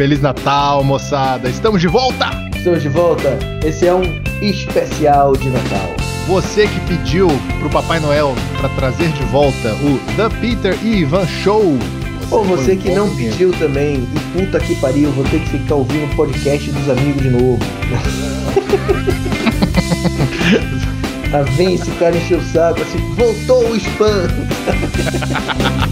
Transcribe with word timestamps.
Feliz 0.00 0.22
Natal, 0.22 0.82
moçada! 0.82 1.50
Estamos 1.50 1.78
de 1.78 1.86
volta! 1.86 2.30
Estamos 2.56 2.80
de 2.80 2.88
volta. 2.88 3.38
Esse 3.62 3.86
é 3.86 3.94
um 3.94 4.00
especial 4.40 5.36
de 5.36 5.50
Natal. 5.50 5.94
Você 6.26 6.66
que 6.66 6.80
pediu 6.88 7.28
pro 7.58 7.68
Papai 7.68 8.00
Noel 8.00 8.34
para 8.58 8.70
trazer 8.70 9.12
de 9.12 9.22
volta 9.24 9.74
o 9.74 10.00
The 10.16 10.30
Peter 10.40 10.74
e 10.82 11.00
Ivan 11.00 11.26
Show. 11.26 11.78
Ou 12.30 12.44
você 12.44 12.76
que 12.76 12.90
não 12.90 13.14
pediu 13.14 13.52
também, 13.58 13.96
e 13.96 14.40
puta 14.40 14.58
que 14.58 14.74
pariu, 14.76 15.10
vou 15.12 15.24
ter 15.24 15.38
que 15.38 15.50
ficar 15.50 15.74
ouvindo 15.74 16.10
o 16.10 16.16
podcast 16.16 16.70
dos 16.70 16.88
amigos 16.88 17.22
de 17.22 17.28
novo. 17.28 17.58
Ah, 21.32 21.42
vem 21.42 21.74
esse 21.74 21.88
cara 21.92 22.16
encher 22.16 22.38
o 22.38 22.42
saco, 22.42 22.82
assim, 22.82 22.98
voltou 23.14 23.70
o 23.70 23.76
spam! 23.76 24.26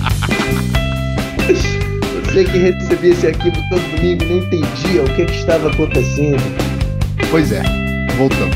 Você 2.28 2.44
que 2.44 2.58
recebia 2.58 3.10
esse 3.12 3.26
arquivo 3.26 3.56
todo 3.70 3.96
domingo 3.96 4.24
não 4.26 4.38
entendia 4.38 5.02
o 5.02 5.16
que, 5.16 5.24
que 5.24 5.32
estava 5.32 5.70
acontecendo. 5.70 6.36
Pois 7.30 7.50
é, 7.50 7.62
voltamos. 8.18 8.54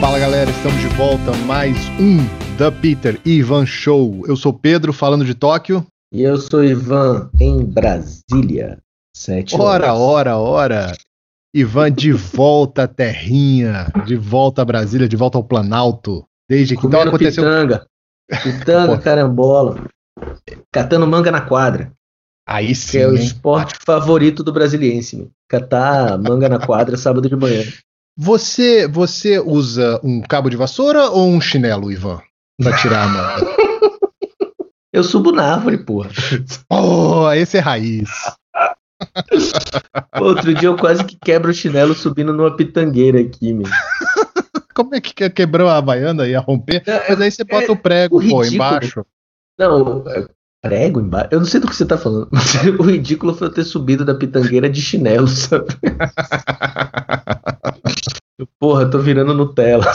Fala 0.00 0.18
galera, 0.18 0.50
estamos 0.50 0.80
de 0.80 0.88
volta 0.88 1.32
mais 1.46 1.76
um 2.00 2.18
The 2.58 2.70
Peter 2.72 3.20
e 3.24 3.34
Ivan 3.38 3.64
Show. 3.64 4.24
Eu 4.26 4.36
sou 4.36 4.52
Pedro, 4.52 4.92
falando 4.92 5.24
de 5.24 5.34
Tóquio. 5.34 5.86
E 6.12 6.22
eu 6.22 6.36
sou 6.36 6.64
Ivan, 6.64 7.30
em 7.40 7.64
Brasília. 7.64 8.78
Sete 9.16 9.54
Ora, 9.54 9.94
horas. 9.94 10.36
ora, 10.36 10.36
ora. 10.36 10.96
Ivan 11.56 11.90
de 11.90 12.12
volta 12.12 12.82
à 12.82 12.88
terrinha, 12.88 13.86
de 14.04 14.14
volta 14.14 14.60
a 14.60 14.64
Brasília, 14.64 15.08
de 15.08 15.16
volta 15.16 15.38
ao 15.38 15.44
Planalto. 15.44 16.26
Desde 16.48 16.76
que 16.76 16.86
então 16.86 17.00
aconteceu. 17.00 17.42
pitanga. 17.42 17.86
Pitanga, 18.42 18.98
carambola. 19.00 19.86
Catando 20.70 21.06
manga 21.06 21.30
na 21.30 21.40
quadra. 21.40 21.92
Aí 22.46 22.68
Que 22.68 22.74
sim, 22.74 22.98
é 22.98 23.08
o 23.08 23.16
hein? 23.16 23.24
esporte 23.24 23.74
favorito 23.84 24.44
do 24.44 24.52
brasiliense. 24.52 25.16
meu. 25.16 25.30
Catar 25.48 26.18
manga 26.18 26.48
na 26.48 26.58
quadra 26.64 26.96
sábado 26.96 27.28
de 27.28 27.34
manhã. 27.34 27.62
Você, 28.18 28.86
você 28.86 29.38
usa 29.40 29.98
um 30.04 30.20
cabo 30.20 30.48
de 30.50 30.56
vassoura 30.56 31.10
ou 31.10 31.28
um 31.28 31.40
chinelo, 31.40 31.90
Ivan? 31.90 32.20
Pra 32.62 32.76
tirar 32.76 33.04
a 33.04 33.08
manga? 33.08 33.46
Eu 34.92 35.04
subo 35.04 35.32
na 35.32 35.54
árvore, 35.54 35.78
porra. 35.78 36.10
oh, 36.70 37.30
esse 37.32 37.58
é 37.58 37.60
raiz. 37.60 38.08
Outro 40.20 40.54
dia 40.54 40.68
eu 40.68 40.76
quase 40.76 41.04
que 41.04 41.16
quebro 41.22 41.50
o 41.50 41.54
chinelo 41.54 41.94
subindo 41.94 42.32
numa 42.32 42.56
pitangueira 42.56 43.20
aqui, 43.20 43.52
meu. 43.52 43.66
Como 44.74 44.94
é 44.94 45.00
que 45.00 45.14
que- 45.14 45.30
quebrou 45.30 45.68
a 45.68 45.80
baiana 45.80 46.26
e 46.26 46.30
ia 46.32 46.40
romper? 46.40 46.82
Mas 47.08 47.20
aí 47.20 47.30
você 47.30 47.44
bota 47.44 47.72
o 47.72 47.76
prego, 47.76 48.18
o 48.18 48.28
pô, 48.28 48.44
embaixo. 48.44 49.04
Não, 49.58 50.04
é, 50.08 50.26
prego 50.62 51.00
embaixo. 51.00 51.28
Eu 51.30 51.38
não 51.40 51.46
sei 51.46 51.60
do 51.60 51.66
que 51.66 51.74
você 51.74 51.86
tá 51.86 51.96
falando. 51.96 52.28
Mas 52.30 52.54
o 52.78 52.82
ridículo 52.82 53.34
foi 53.34 53.48
eu 53.48 53.52
ter 53.52 53.64
subido 53.64 54.04
da 54.04 54.14
pitangueira 54.14 54.68
de 54.68 54.82
chinelo, 54.82 55.28
sabe? 55.28 55.66
Porra, 58.60 58.90
tô 58.90 58.98
virando 58.98 59.32
Nutella. 59.32 59.86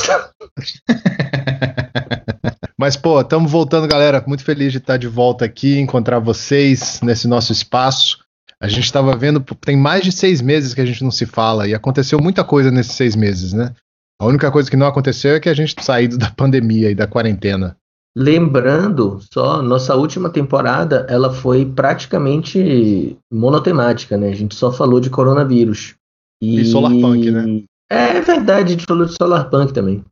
Mas, 2.78 2.98
pô, 2.98 3.22
estamos 3.22 3.52
voltando, 3.52 3.88
galera. 3.88 4.24
Muito 4.26 4.44
feliz 4.44 4.72
de 4.72 4.80
estar 4.80 4.98
de 4.98 5.08
volta 5.08 5.46
aqui, 5.46 5.80
encontrar 5.80 6.18
vocês 6.20 7.00
nesse 7.04 7.28
nosso 7.28 7.52
espaço. 7.52 8.18
A 8.62 8.68
gente 8.68 8.84
estava 8.86 9.18
vendo, 9.18 9.44
tem 9.60 9.76
mais 9.76 10.04
de 10.04 10.12
seis 10.12 10.40
meses 10.40 10.76
que 10.76 10.82
a 10.82 10.86
gente 10.86 11.04
não 11.04 11.10
se 11.10 11.26
fala 11.26 11.68
e 11.68 11.74
aconteceu 11.74 12.22
muita 12.22 12.44
coisa 12.44 12.70
nesses 12.70 12.94
seis 12.94 13.16
meses, 13.16 13.54
né? 13.54 13.74
A 14.22 14.26
única 14.28 14.52
coisa 14.52 14.70
que 14.70 14.78
não 14.78 14.86
aconteceu 14.86 15.34
é 15.34 15.40
que 15.40 15.50
a 15.50 15.54
gente 15.56 15.76
saído 15.84 16.16
da 16.16 16.30
pandemia 16.38 16.92
e 16.92 16.96
da 16.96 17.08
quarentena. 17.08 17.76
Lembrando, 18.16 19.20
só, 19.34 19.64
nossa 19.64 19.96
última 19.96 20.30
temporada, 20.30 21.08
ela 21.10 21.34
foi 21.34 21.66
praticamente 21.66 23.18
monotemática, 23.34 24.16
né? 24.16 24.30
A 24.30 24.36
gente 24.36 24.54
só 24.54 24.72
falou 24.72 25.00
de 25.00 25.10
coronavírus. 25.10 25.96
E 26.40 26.64
Solarpunk, 26.66 27.32
né? 27.32 27.64
É 27.90 28.22
verdade, 28.22 28.74
a 28.74 28.78
gente 28.78 28.86
falou 28.86 29.06
de 29.08 29.16
Solarpunk 29.16 29.74
também. 29.74 30.04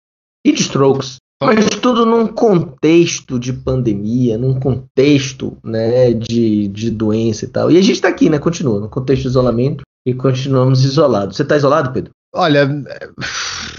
E 0.44 0.52
de 0.52 0.62
Strokes. 0.62 1.18
Mas 1.42 1.70
tudo 1.70 2.06
num 2.06 2.28
contexto 2.28 3.40
de 3.40 3.54
pandemia, 3.54 4.38
num 4.38 4.60
contexto, 4.60 5.58
né, 5.64 6.14
de, 6.14 6.68
de 6.68 6.92
doença 6.92 7.46
e 7.46 7.48
tal. 7.48 7.72
E 7.72 7.78
a 7.78 7.82
gente 7.82 8.02
tá 8.02 8.10
aqui, 8.10 8.30
né, 8.30 8.38
continua, 8.38 8.80
no 8.80 8.90
contexto 8.90 9.24
de 9.24 9.30
isolamento 9.30 9.84
e 10.06 10.14
continuamos 10.14 10.84
isolados. 10.84 11.38
Você 11.38 11.46
tá 11.46 11.56
isolado, 11.56 11.94
Pedro? 11.94 12.12
Olha, 12.36 12.68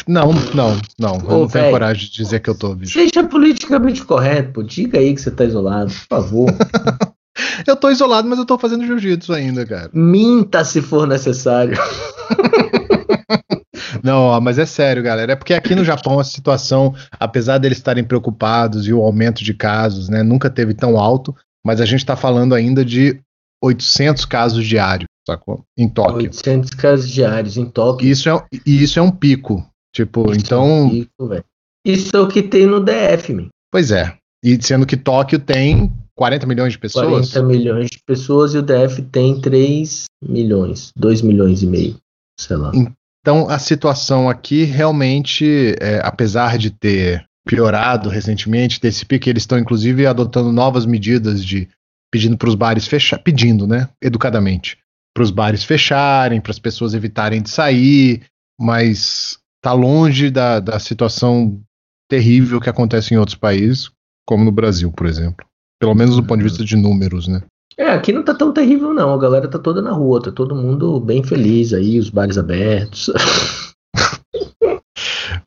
não, 0.08 0.32
não, 0.54 0.80
não. 0.98 1.14
Eu 1.16 1.36
Ô, 1.36 1.40
não 1.40 1.48
tenho 1.48 1.70
coragem 1.70 2.06
de 2.06 2.12
dizer 2.12 2.40
que 2.40 2.50
eu 2.50 2.54
tô, 2.54 2.74
bicho. 2.74 2.94
Seja 2.94 3.22
politicamente 3.24 4.04
correto, 4.04 4.54
pô. 4.54 4.62
Diga 4.62 4.98
aí 4.98 5.14
que 5.14 5.20
você 5.20 5.30
tá 5.30 5.44
isolado, 5.44 5.92
por 5.92 6.06
favor. 6.08 6.48
Eu 7.66 7.76
tô 7.76 7.88
isolado, 7.90 8.28
mas 8.28 8.38
eu 8.38 8.44
tô 8.44 8.58
fazendo 8.58 8.84
jiu-jitsu 8.84 9.32
ainda, 9.32 9.64
cara. 9.64 9.88
Minta 9.94 10.64
se 10.64 10.82
for 10.82 11.06
necessário. 11.06 11.78
Não, 14.02 14.22
ó, 14.22 14.40
mas 14.40 14.58
é 14.58 14.66
sério, 14.66 15.02
galera. 15.02 15.32
É 15.32 15.36
porque 15.36 15.54
aqui 15.54 15.74
no 15.74 15.84
Japão 15.84 16.18
a 16.18 16.24
situação, 16.24 16.94
apesar 17.18 17.58
deles 17.58 17.78
estarem 17.78 18.04
preocupados 18.04 18.86
e 18.86 18.92
o 18.92 19.02
aumento 19.02 19.42
de 19.44 19.54
casos, 19.54 20.08
né, 20.08 20.22
nunca 20.22 20.50
teve 20.50 20.74
tão 20.74 20.98
alto, 20.98 21.34
mas 21.64 21.80
a 21.80 21.84
gente 21.84 22.04
tá 22.04 22.16
falando 22.16 22.54
ainda 22.54 22.84
de 22.84 23.20
800 23.62 24.24
casos 24.24 24.66
diários, 24.66 25.08
sacou? 25.28 25.64
Em 25.76 25.88
Tóquio. 25.88 26.16
800 26.16 26.70
casos 26.70 27.10
diários 27.10 27.56
em 27.56 27.66
Tóquio. 27.66 28.06
E 28.06 28.10
isso 28.10 28.28
é, 28.28 28.46
e 28.66 28.82
isso 28.82 28.98
é 28.98 29.02
um 29.02 29.10
pico. 29.10 29.64
Tipo, 29.94 30.32
então, 30.32 30.88
Isso, 30.92 31.28
velho. 31.28 31.44
Isso 31.84 32.16
é 32.16 32.20
o 32.20 32.28
que 32.28 32.42
tem 32.42 32.66
no 32.66 32.80
DF, 32.80 33.34
man. 33.34 33.48
pois 33.72 33.90
é. 33.90 34.16
E 34.42 34.62
sendo 34.62 34.86
que 34.86 34.96
Tóquio 34.96 35.38
tem 35.38 35.92
40 36.14 36.46
milhões 36.46 36.72
de 36.72 36.78
pessoas. 36.78 37.32
40 37.32 37.42
milhões 37.42 37.90
de 37.90 37.98
pessoas 38.06 38.54
e 38.54 38.58
o 38.58 38.62
DF 38.62 39.02
tem 39.10 39.40
3 39.40 40.04
milhões, 40.22 40.92
2 40.96 41.22
milhões 41.22 41.62
e 41.62 41.66
meio, 41.66 41.96
sei 42.38 42.56
lá. 42.56 42.72
Então, 43.20 43.48
a 43.48 43.58
situação 43.58 44.28
aqui 44.28 44.64
realmente, 44.64 45.76
é, 45.80 46.00
apesar 46.02 46.56
de 46.56 46.70
ter 46.70 47.24
piorado 47.46 48.08
recentemente, 48.08 48.80
desse 48.80 49.04
pico, 49.04 49.28
eles 49.28 49.42
estão 49.42 49.58
inclusive 49.58 50.06
adotando 50.06 50.52
novas 50.52 50.86
medidas 50.86 51.44
de 51.44 51.68
pedindo 52.10 52.36
para 52.36 52.48
os 52.48 52.54
bares 52.54 52.86
fechar, 52.86 53.18
pedindo, 53.18 53.66
né, 53.66 53.88
educadamente, 54.02 54.78
para 55.14 55.22
os 55.22 55.30
bares 55.30 55.62
fecharem, 55.64 56.40
para 56.40 56.50
as 56.50 56.58
pessoas 56.58 56.94
evitarem 56.94 57.40
de 57.40 57.50
sair, 57.50 58.22
mas 58.58 59.38
tá 59.62 59.72
longe 59.72 60.30
da, 60.30 60.58
da 60.58 60.78
situação 60.78 61.60
terrível 62.08 62.60
que 62.60 62.68
acontece 62.68 63.14
em 63.14 63.16
outros 63.16 63.36
países, 63.36 63.90
como 64.26 64.44
no 64.44 64.52
Brasil, 64.52 64.90
por 64.90 65.06
exemplo. 65.06 65.46
Pelo 65.78 65.94
menos 65.94 66.16
do 66.16 66.24
ponto 66.24 66.38
de 66.38 66.44
vista 66.48 66.64
de 66.64 66.76
números, 66.76 67.28
né? 67.28 67.42
É, 67.76 67.90
aqui 67.90 68.12
não 68.12 68.22
tá 68.22 68.34
tão 68.34 68.52
terrível 68.52 68.92
não, 68.92 69.14
a 69.14 69.18
galera 69.18 69.48
tá 69.48 69.58
toda 69.58 69.80
na 69.80 69.92
rua, 69.92 70.22
tá 70.22 70.30
todo 70.30 70.54
mundo 70.54 71.00
bem 71.00 71.22
feliz 71.22 71.72
aí, 71.72 71.98
os 71.98 72.10
bares 72.10 72.38
abertos. 72.38 73.10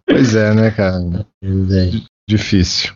Pois 0.06 0.36
é, 0.36 0.54
né, 0.54 0.70
cara? 0.70 1.26
Difícil. 2.30 2.94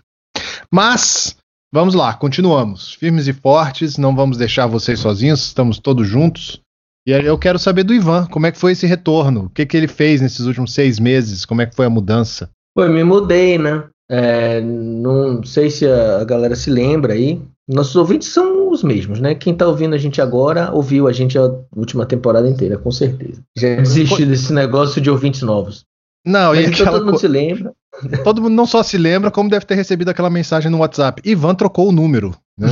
Mas, 0.72 1.36
vamos 1.74 1.96
lá, 1.96 2.14
continuamos. 2.14 2.94
Firmes 2.94 3.28
e 3.28 3.34
fortes, 3.34 3.98
não 3.98 4.16
vamos 4.16 4.38
deixar 4.38 4.68
vocês 4.68 5.00
sozinhos, 5.00 5.46
estamos 5.46 5.80
todos 5.80 6.08
juntos. 6.08 6.62
E 7.08 7.14
aí 7.14 7.26
eu 7.26 7.38
quero 7.38 7.58
saber 7.58 7.84
do 7.84 7.94
Ivan, 7.94 8.28
como 8.28 8.46
é 8.46 8.52
que 8.52 8.60
foi 8.60 8.74
esse 8.74 8.86
retorno? 8.86 9.46
O 9.46 9.50
que, 9.50 9.66
que 9.66 9.76
ele 9.76 9.88
fez 9.88 10.22
nesses 10.22 10.46
últimos 10.46 10.74
seis 10.74 11.00
meses? 11.00 11.44
Como 11.44 11.62
é 11.62 11.66
que 11.66 11.76
foi 11.76 11.86
a 11.86 11.90
mudança? 11.90 12.50
Pô, 12.76 12.84
eu 12.84 12.92
me 12.92 13.04
mudei, 13.04 13.58
né? 13.58 13.86
É, 14.10 14.62
não 14.62 15.44
sei 15.44 15.70
se 15.70 15.86
a 15.86 16.24
galera 16.24 16.56
se 16.56 16.70
lembra 16.70 17.14
aí. 17.14 17.42
Nossos 17.68 17.96
ouvintes 17.96 18.30
são 18.30 18.72
os 18.72 18.82
mesmos, 18.82 19.20
né? 19.20 19.36
Quem 19.36 19.54
tá 19.54 19.68
ouvindo 19.68 19.94
a 19.94 19.98
gente 19.98 20.22
agora 20.22 20.72
ouviu 20.72 21.08
a 21.08 21.12
gente 21.12 21.38
a 21.38 21.44
última 21.76 22.06
temporada 22.06 22.48
inteira, 22.48 22.78
com 22.78 22.92
certeza. 22.92 23.42
Já 23.58 23.76
desisti 23.76 24.26
desse 24.26 24.54
negócio 24.54 25.02
de 25.02 25.10
ouvintes 25.10 25.42
novos. 25.42 25.86
Não, 26.26 26.56
e 26.56 26.66
então 26.66 26.86
todo 26.86 27.06
mundo 27.06 27.14
co- 27.14 27.20
se 27.20 27.28
lembra. 27.28 27.74
todo 28.24 28.42
mundo 28.42 28.54
não 28.54 28.66
só 28.66 28.84
se 28.84 28.98
lembra, 28.98 29.30
como 29.32 29.50
deve 29.50 29.66
ter 29.66 29.76
recebido 29.76 30.10
aquela 30.10 30.30
mensagem 30.30 30.72
no 30.72 30.78
WhatsApp. 30.80 31.22
Ivan 31.26 31.56
trocou 31.56 31.90
o 31.90 31.92
número. 31.92 32.36
Né? 32.58 32.70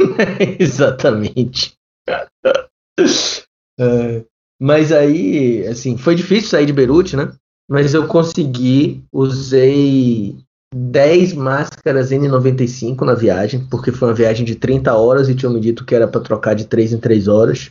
Exatamente. 0.58 1.74
É, 3.80 4.24
mas 4.60 4.90
aí, 4.90 5.64
assim, 5.68 5.96
foi 5.96 6.16
difícil 6.16 6.50
sair 6.50 6.66
de 6.66 6.72
Beirute, 6.72 7.16
né? 7.16 7.30
Mas 7.70 7.94
eu 7.94 8.08
consegui, 8.08 9.04
usei 9.12 10.36
10 10.74 11.32
máscaras 11.34 12.10
N95 12.10 13.00
na 13.02 13.14
viagem, 13.14 13.66
porque 13.70 13.90
foi 13.92 14.08
uma 14.08 14.14
viagem 14.14 14.44
de 14.44 14.54
30 14.54 14.94
horas 14.94 15.28
e 15.28 15.34
tinham 15.34 15.52
me 15.52 15.60
dito 15.60 15.84
que 15.84 15.94
era 15.94 16.06
para 16.06 16.20
trocar 16.20 16.54
de 16.54 16.66
3 16.66 16.92
em 16.92 16.98
3 16.98 17.28
horas. 17.28 17.70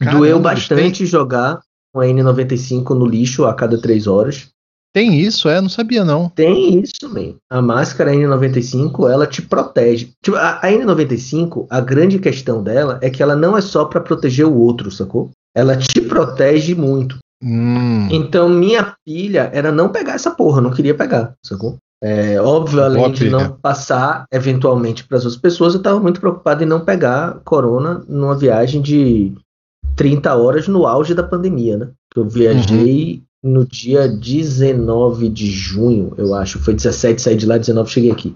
Caramba, 0.00 0.18
Doeu 0.18 0.40
bastante 0.40 1.04
jogar 1.04 1.60
uma 1.94 2.04
N95 2.04 2.90
no 2.90 3.04
lixo 3.04 3.44
a 3.44 3.54
cada 3.54 3.80
3 3.80 4.06
horas. 4.06 4.48
Tem 4.92 5.20
isso, 5.20 5.48
é? 5.48 5.60
Não 5.60 5.68
sabia, 5.68 6.04
não. 6.04 6.28
Tem 6.30 6.80
isso, 6.80 7.08
man. 7.08 7.34
A 7.48 7.62
máscara 7.62 8.12
N95, 8.12 9.08
ela 9.08 9.26
te 9.26 9.40
protege. 9.40 10.10
Tipo, 10.22 10.36
a, 10.36 10.58
a 10.58 10.68
N95, 10.68 11.66
a 11.70 11.80
grande 11.80 12.18
questão 12.18 12.62
dela 12.62 12.98
é 13.00 13.08
que 13.08 13.22
ela 13.22 13.36
não 13.36 13.56
é 13.56 13.60
só 13.60 13.84
pra 13.84 14.00
proteger 14.00 14.46
o 14.46 14.56
outro, 14.56 14.90
sacou? 14.90 15.30
Ela 15.54 15.76
te 15.76 16.00
protege 16.00 16.74
muito. 16.74 17.18
Hum, 17.42 18.08
Então 18.10 18.48
minha 18.48 18.94
pilha 19.06 19.50
era 19.54 19.70
não 19.70 19.90
pegar 19.90 20.14
essa 20.14 20.30
porra, 20.32 20.60
não 20.60 20.70
queria 20.72 20.94
pegar, 20.94 21.34
sacou? 21.44 21.76
É, 22.02 22.40
óbvio, 22.40 22.82
além 22.82 23.02
Boa 23.02 23.12
de 23.12 23.28
não 23.28 23.52
passar 23.52 24.24
eventualmente 24.32 25.04
para 25.04 25.18
as 25.18 25.24
outras 25.24 25.40
pessoas, 25.40 25.74
eu 25.74 25.82
tava 25.82 26.00
muito 26.00 26.18
preocupado 26.18 26.62
em 26.62 26.66
não 26.66 26.82
pegar 26.82 27.40
corona 27.44 28.02
numa 28.08 28.34
viagem 28.34 28.80
de 28.80 29.34
30 29.96 30.34
horas 30.34 30.66
no 30.66 30.86
auge 30.86 31.14
da 31.14 31.22
pandemia, 31.22 31.76
né? 31.76 31.90
Eu 32.16 32.26
viajei 32.26 33.22
no 33.42 33.66
dia 33.66 34.08
19 34.08 35.28
de 35.28 35.50
junho, 35.50 36.14
eu 36.16 36.34
acho. 36.34 36.58
Foi 36.58 36.74
17, 36.74 37.20
saí 37.20 37.36
de 37.36 37.46
lá, 37.46 37.58
19 37.58 37.90
cheguei 37.90 38.10
aqui. 38.10 38.34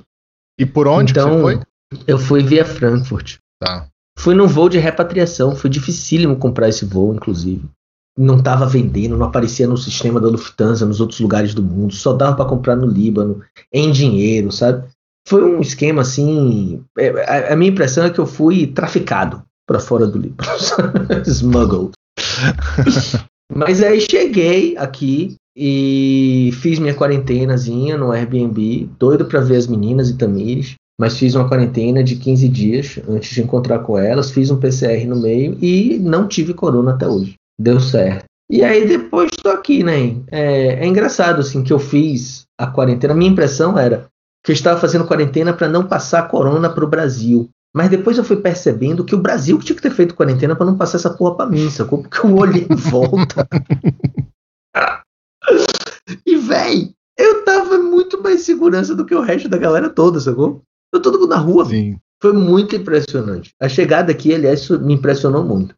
e 0.59 0.67
por 0.67 0.87
onde 0.87 1.13
que 1.13 1.19
então, 1.19 1.39
você 1.39 1.43
foi? 1.43 1.61
eu 2.07 2.19
fui 2.19 2.43
via 2.43 2.65
Frankfurt. 2.65 3.39
Tá. 3.59 3.89
Fui 4.19 4.35
num 4.35 4.47
voo 4.47 4.69
de 4.69 4.79
repatriação, 4.79 5.57
foi 5.57 5.71
dificílimo 5.71 6.37
comprar 6.37 6.69
esse 6.69 6.85
voo, 6.85 7.15
inclusive. 7.15 7.69
Não 8.17 8.39
estava 8.39 8.67
vendendo, 8.67 9.17
não 9.17 9.27
aparecia 9.27 9.67
no 9.67 9.77
sistema 9.77 10.21
da 10.21 10.29
Lufthansa 10.29 10.87
nos 10.87 11.01
outros 11.01 11.21
lugares 11.21 11.53
do 11.53 11.63
mundo, 11.63 11.95
só 11.95 12.13
dava 12.13 12.37
para 12.37 12.49
comprar 12.49 12.77
no 12.77 12.87
Líbano, 12.87 13.41
em 13.73 13.91
dinheiro, 13.91 14.53
sabe? 14.53 14.87
Foi 15.27 15.43
um 15.45 15.61
esquema 15.61 16.03
assim. 16.03 16.85
é, 16.99 17.09
A, 17.25 17.55
a 17.55 17.57
minha 17.57 17.71
impressão 17.71 18.05
é 18.05 18.11
que 18.11 18.19
eu 18.19 18.27
fui 18.27 18.67
traficado 18.67 19.43
para 19.67 19.81
fora 19.81 20.07
do 20.07 20.19
Líbano, 20.19 20.51
smuggled. 21.27 21.93
Mas 23.53 23.83
aí 23.83 24.01
cheguei 24.01 24.77
aqui 24.77 25.37
e 25.57 26.51
fiz 26.61 26.79
minha 26.79 26.95
quarentenazinha 26.95 27.97
no 27.97 28.13
Airbnb, 28.13 28.91
doido 28.99 29.27
para 29.27 29.41
ver 29.41 29.57
as 29.57 29.67
meninas 29.67 30.09
e 30.09 30.17
Tamires 30.17 30.75
mas 30.99 31.19
fiz 31.19 31.35
uma 31.35 31.49
quarentena 31.49 32.05
de 32.05 32.17
15 32.17 32.49
dias 32.49 32.99
antes 33.09 33.31
de 33.31 33.43
encontrar 33.43 33.81
com 33.81 33.99
elas, 33.99 34.31
fiz 34.31 34.51
um 34.51 34.59
PCR 34.59 35.05
no 35.07 35.21
meio 35.21 35.59
e 35.61 35.99
não 35.99 36.29
tive 36.29 36.55
corona 36.55 36.93
até 36.93 37.07
hoje. 37.07 37.35
Deu 37.59 37.81
certo. 37.81 38.25
E 38.51 38.63
aí 38.63 38.87
depois 38.87 39.31
estou 39.33 39.53
aqui, 39.53 39.83
né? 39.83 40.17
É, 40.31 40.85
é 40.85 40.87
engraçado 40.87 41.41
assim 41.41 41.63
que 41.63 41.73
eu 41.73 41.79
fiz 41.79 42.45
a 42.59 42.67
quarentena. 42.67 43.15
Minha 43.15 43.31
impressão 43.31 43.79
era 43.79 44.07
que 44.45 44.53
eu 44.53 44.55
estava 44.55 44.79
fazendo 44.79 45.07
quarentena 45.07 45.53
para 45.53 45.69
não 45.69 45.87
passar 45.87 46.29
corona 46.29 46.69
para 46.69 46.85
o 46.85 46.89
Brasil. 46.89 47.49
Mas 47.75 47.91
depois 47.91 48.17
eu 48.17 48.23
fui 48.23 48.37
percebendo 48.37 49.05
que 49.05 49.15
o 49.15 49.21
Brasil 49.21 49.59
tinha 49.59 49.75
que 49.75 49.83
ter 49.83 49.91
feito 49.91 50.15
quarentena 50.15 50.55
para 50.55 50.67
não 50.67 50.77
passar 50.77 50.99
essa 50.99 51.11
porra 51.11 51.37
para 51.37 51.51
mim, 51.51 51.69
sacou? 51.71 52.03
Porque 52.03 52.25
eu 52.25 52.37
olhei 52.37 52.67
em 52.71 52.77
volta. 52.77 53.49
e 56.25 56.37
véi, 56.37 56.93
eu 57.19 57.45
tava 57.45 57.79
muito 57.79 58.23
mais 58.23 58.43
segurança 58.43 58.95
do 58.95 59.05
que 59.05 59.15
o 59.15 59.23
resto 59.23 59.49
da 59.49 59.59
galera 59.59 59.91
toda, 59.91 60.21
sacou? 60.21 60.63
Eu 60.93 61.03
todo 61.03 61.19
mundo 61.19 61.31
na 61.31 61.39
rua, 61.39 61.65
Sim. 61.65 61.99
foi 62.23 62.33
muito 62.33 62.77
impressionante. 62.77 63.51
A 63.61 63.69
chegada 63.69 64.13
aqui, 64.13 64.33
aliás, 64.33 64.69
me 64.71 64.95
impressionou 64.95 65.43
muito. 65.43 65.75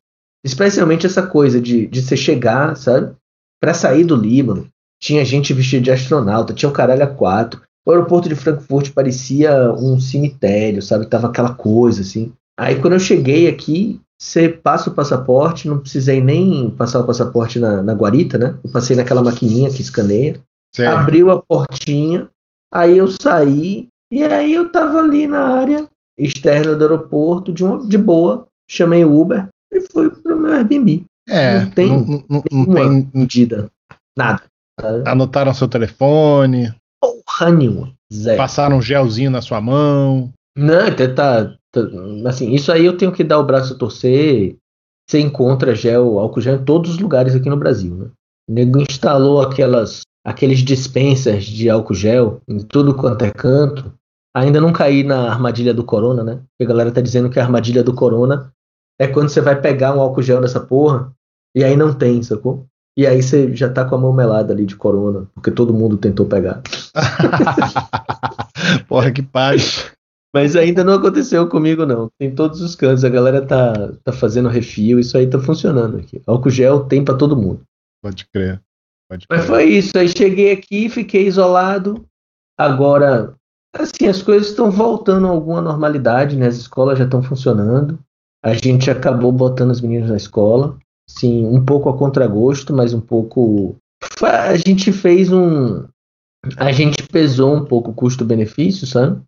Especialmente 0.47 1.07
essa 1.07 1.27
coisa 1.27 1.61
de, 1.61 1.89
de 1.89 2.01
você 2.01 2.17
chegar, 2.17 2.77
sabe? 2.77 3.13
Pra 3.61 3.75
sair 3.75 4.05
do 4.05 4.15
Líbano, 4.15 4.69
tinha 5.03 5.25
gente 5.25 5.53
vestida 5.53 5.83
de 5.83 5.91
astronauta, 5.91 6.55
tinha 6.55 6.69
o 6.69 6.73
caralho 6.73 7.03
a 7.03 7.09
quatro. 7.09 7.61
O 7.85 7.91
aeroporto 7.91 8.29
de 8.29 8.37
Frankfurt 8.37 8.93
parecia 8.93 9.73
um 9.73 9.99
cemitério, 9.99 10.81
sabe? 10.81 11.07
Tava 11.07 11.27
aquela 11.27 11.53
coisa 11.53 12.03
assim. 12.03 12.33
Aí 12.57 12.81
quando 12.81 12.93
eu 12.93 13.01
cheguei 13.01 13.49
aqui, 13.49 14.01
você 14.17 14.49
passa 14.49 14.89
o 14.89 14.95
passaporte, 14.95 15.69
não 15.69 15.81
precisei 15.81 16.23
nem 16.23 16.71
passar 16.71 17.01
o 17.01 17.07
passaporte 17.07 17.59
na, 17.59 17.83
na 17.83 17.93
guarita, 17.93 18.39
né? 18.39 18.57
Eu 18.63 18.71
passei 18.71 18.95
naquela 18.95 19.25
maquininha 19.25 19.71
que 19.71 19.83
escaneia 19.83 20.41
abriu 20.85 21.31
a 21.31 21.43
portinha, 21.43 22.29
aí 22.73 22.99
eu 22.99 23.09
saí, 23.09 23.89
e 24.13 24.23
aí 24.23 24.55
eu 24.55 24.71
tava 24.71 25.01
ali 25.01 25.27
na 25.27 25.41
área 25.41 25.89
externa 26.17 26.77
do 26.77 26.85
aeroporto, 26.85 27.53
de, 27.53 27.65
uma, 27.65 27.85
de 27.85 27.99
boa, 27.99 28.47
chamei 28.71 29.05
o 29.05 29.21
Uber 29.21 29.49
e 29.73 29.81
fui 29.93 30.11
pro 30.11 30.39
meu 30.39 30.53
Airbnb. 30.53 31.05
É, 31.29 31.61
não 31.61 31.71
tem 31.71 31.89
não, 31.89 32.25
não- 32.29 32.45
não 32.53 32.67
tem. 32.75 33.11
medida. 33.15 33.71
Nada. 34.17 34.43
sabe? 34.81 35.09
Anotaram 35.09 35.53
seu 35.55 35.69
telefone, 35.69 36.73
Porra 37.01 37.51
nenhuma. 37.53 37.93
Zero. 38.13 38.37
passaram 38.37 38.77
um 38.79 38.83
gelzinho 38.83 39.31
na 39.31 39.43
sua 39.43 39.61
mão. 39.61 40.33
Não, 40.57 40.87
até 40.87 41.09
tá, 41.09 41.53
tá- 41.73 41.81
Assim, 42.27 42.53
isso 42.55 42.71
aí 42.73 42.87
eu 42.87 42.97
tenho 42.97 43.13
que 43.13 43.25
dar 43.25 43.39
o 43.39 43.45
braço 43.45 43.75
a 43.75 43.77
torcer. 43.77 44.57
Você 45.09 45.21
encontra 45.21 45.75
gel, 45.75 46.19
álcool 46.19 46.41
gel 46.41 46.57
em 46.57 46.65
todos 46.65 46.93
os 46.93 46.99
lugares 46.99 47.35
aqui 47.35 47.49
no 47.49 47.57
Brasil, 47.57 47.95
né? 47.95 48.07
O 48.49 48.53
nego 48.53 48.81
instalou 48.81 49.41
aquelas, 49.41 50.03
aqueles 50.25 50.61
dispensers 50.61 51.45
de 51.45 51.69
álcool 51.69 51.95
gel 51.95 52.41
em 52.49 52.59
tudo 52.61 52.95
quanto 52.95 53.25
é 53.25 53.31
canto. 53.31 53.93
Ainda 54.35 54.61
não 54.61 54.73
caí 54.73 55.03
na 55.03 55.31
armadilha 55.31 55.73
do 55.75 55.85
corona, 55.85 56.23
né? 56.25 56.35
Porque 56.37 56.65
a 56.65 56.67
galera 56.67 56.93
tá 56.93 57.01
dizendo 57.01 57.29
que 57.31 57.39
a 57.39 57.43
armadilha 57.45 57.83
do 57.83 57.93
corona 57.95 58.53
é 58.99 59.07
quando 59.07 59.29
você 59.29 59.41
vai 59.41 59.61
pegar 59.61 59.95
um 59.95 60.01
álcool 60.01 60.23
gel 60.23 60.41
nessa 60.41 60.61
porra 60.61 61.13
e 61.55 61.65
aí 61.65 61.77
não 61.77 61.95
tem, 61.95 62.23
sacou? 62.23 62.67
E 62.97 63.07
aí 63.07 63.23
você 63.23 63.55
já 63.55 63.69
tá 63.71 63.85
com 63.85 63.95
a 63.95 63.99
mão 63.99 64.13
melada 64.13 64.55
ali 64.55 64.65
de 64.65 64.75
corona, 64.75 65.27
porque 65.35 65.51
todo 65.51 65.75
mundo 65.75 65.99
tentou 65.99 66.25
pegar. 66.25 66.63
Porra, 68.89 69.13
que 69.13 69.23
pariu. 69.23 69.61
Mas 70.35 70.57
ainda 70.57 70.83
não 70.83 70.95
aconteceu 70.95 71.47
comigo, 71.49 71.85
não. 71.85 72.11
Tem 72.19 72.35
todos 72.35 72.61
os 72.61 72.75
cantos, 72.75 73.05
a 73.05 73.09
galera 73.09 73.45
tá, 73.45 73.93
tá 74.03 74.13
fazendo 74.13 74.49
refil, 74.49 74.99
isso 74.99 75.17
aí 75.17 75.27
tá 75.27 75.39
funcionando 75.39 75.99
aqui. 75.99 76.23
Álcool 76.27 76.51
gel 76.51 76.85
tem 76.85 77.05
pra 77.05 77.15
todo 77.15 77.37
mundo. 77.37 77.63
Pode 78.03 78.27
crer. 78.27 78.63
Pode 79.11 79.27
Mas 79.31 79.41
crer. 79.41 79.49
foi 79.49 79.65
isso, 79.65 79.97
aí 79.97 80.09
cheguei 80.09 80.53
aqui, 80.53 80.89
fiquei 80.89 81.27
isolado. 81.27 82.07
Agora, 82.59 83.35
assim, 83.75 84.07
as 84.09 84.23
coisas 84.23 84.49
estão 84.49 84.71
voltando 84.71 85.27
a 85.27 85.31
alguma 85.31 85.61
normalidade, 85.61 86.37
né? 86.37 86.47
As 86.47 86.57
escolas 86.57 86.99
já 86.99 87.05
estão 87.05 87.23
funcionando. 87.23 87.99
A 88.47 88.55
gente 88.55 88.89
acabou 88.89 89.33
botando 89.33 89.73
as 89.73 89.81
meninas 89.81 90.09
na 90.09 90.17
escola. 90.17 90.79
Sim, 91.11 91.47
um 91.47 91.65
pouco 91.65 91.89
a 91.89 91.99
contragosto, 91.99 92.73
mas 92.73 92.95
um 92.95 93.01
pouco. 93.01 93.75
A 94.23 94.57
gente 94.57 94.93
fez 94.93 95.33
um. 95.33 95.85
A 96.57 96.71
gente 96.71 97.03
pesou 97.09 97.57
um 97.57 97.65
pouco 97.65 97.91
o 97.91 97.95
custo-benefício, 97.95 98.87
sabe? 98.87 99.21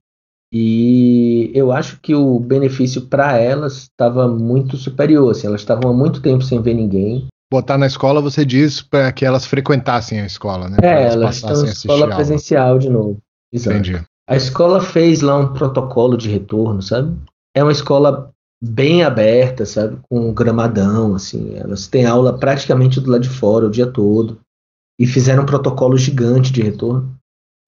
E 0.54 1.50
eu 1.52 1.72
acho 1.72 1.98
que 2.00 2.14
o 2.14 2.38
benefício 2.38 3.06
para 3.06 3.36
elas 3.38 3.78
estava 3.78 4.28
muito 4.28 4.76
superior. 4.76 5.32
Assim, 5.32 5.48
elas 5.48 5.62
estavam 5.62 5.90
há 5.90 5.94
muito 5.94 6.22
tempo 6.22 6.44
sem 6.44 6.62
ver 6.62 6.74
ninguém. 6.74 7.26
Botar 7.52 7.76
na 7.76 7.86
escola, 7.86 8.20
você 8.20 8.44
diz 8.44 8.80
para 8.82 9.10
que 9.10 9.24
elas 9.24 9.44
frequentassem 9.46 10.20
a 10.20 10.26
escola, 10.26 10.68
né? 10.68 10.76
Pra 10.76 10.88
É, 10.88 11.12
elas 11.12 11.36
estão 11.36 11.48
passassem 11.50 11.64
em 11.64 11.68
a 11.68 11.72
assistir 11.72 11.88
escola 11.88 12.04
aula. 12.04 12.14
presencial 12.14 12.78
de 12.78 12.88
novo. 12.88 13.18
Exato. 13.52 13.76
Entendi. 13.78 14.00
A 14.28 14.36
escola 14.36 14.80
fez 14.80 15.22
lá 15.22 15.36
um 15.38 15.52
protocolo 15.54 16.16
de 16.16 16.28
retorno, 16.28 16.80
sabe? 16.82 17.16
É 17.56 17.62
uma 17.64 17.72
escola 17.72 18.30
bem 18.62 19.02
aberta, 19.02 19.64
sabe? 19.64 19.98
Com 20.08 20.28
um 20.30 20.34
gramadão, 20.34 21.14
assim. 21.14 21.54
Elas 21.56 21.86
têm 21.86 22.04
aula 22.06 22.38
praticamente 22.38 23.00
do 23.00 23.10
lado 23.10 23.22
de 23.22 23.28
fora 23.28 23.66
o 23.66 23.70
dia 23.70 23.86
todo. 23.86 24.40
E 25.00 25.06
fizeram 25.06 25.44
um 25.44 25.46
protocolo 25.46 25.96
gigante 25.96 26.52
de 26.52 26.60
retorno. 26.62 27.14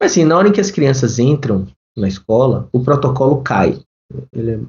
Mas 0.03 0.13
assim, 0.13 0.25
na 0.25 0.37
hora 0.37 0.49
em 0.49 0.53
que 0.53 0.61
as 0.61 0.71
crianças 0.71 1.19
entram 1.19 1.67
na 1.97 2.09
escola, 2.09 2.69
o 2.73 2.83
protocolo 2.83 3.43
cai. 3.43 3.81
Ele 4.33 4.53
é 4.53 4.61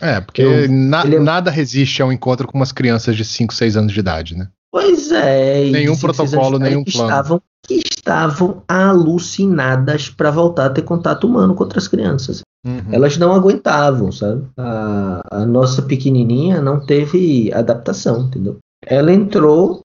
É, 0.00 0.20
porque 0.20 0.42
Eu- 0.42 0.68
na- 0.70 1.02
é- 1.02 1.18
nada 1.20 1.50
resiste 1.50 2.02
ao 2.02 2.12
encontro 2.12 2.48
com 2.48 2.58
umas 2.58 2.72
crianças 2.72 3.16
de 3.16 3.24
5, 3.24 3.54
6 3.54 3.76
anos 3.76 3.92
de 3.92 4.00
idade, 4.00 4.36
né? 4.36 4.48
Pois 4.72 5.12
é. 5.12 5.70
Nenhum 5.70 5.96
protocolo, 5.96 6.58
nenhum 6.58 6.82
que 6.82 6.92
plano. 6.92 7.08
Estavam, 7.08 7.42
que 7.64 7.74
estavam 7.74 8.62
alucinadas 8.66 10.10
para 10.10 10.30
voltar 10.32 10.66
a 10.66 10.70
ter 10.70 10.82
contato 10.82 11.26
humano 11.26 11.54
com 11.54 11.62
outras 11.62 11.86
crianças. 11.86 12.42
Uhum. 12.64 12.92
Elas 12.92 13.18
não 13.18 13.32
aguentavam, 13.32 14.10
sabe? 14.10 14.46
A, 14.56 15.42
a 15.42 15.46
nossa 15.46 15.82
pequenininha 15.82 16.62
não 16.62 16.80
teve 16.80 17.52
adaptação, 17.52 18.22
entendeu? 18.22 18.58
Ela 18.84 19.12
entrou 19.12 19.82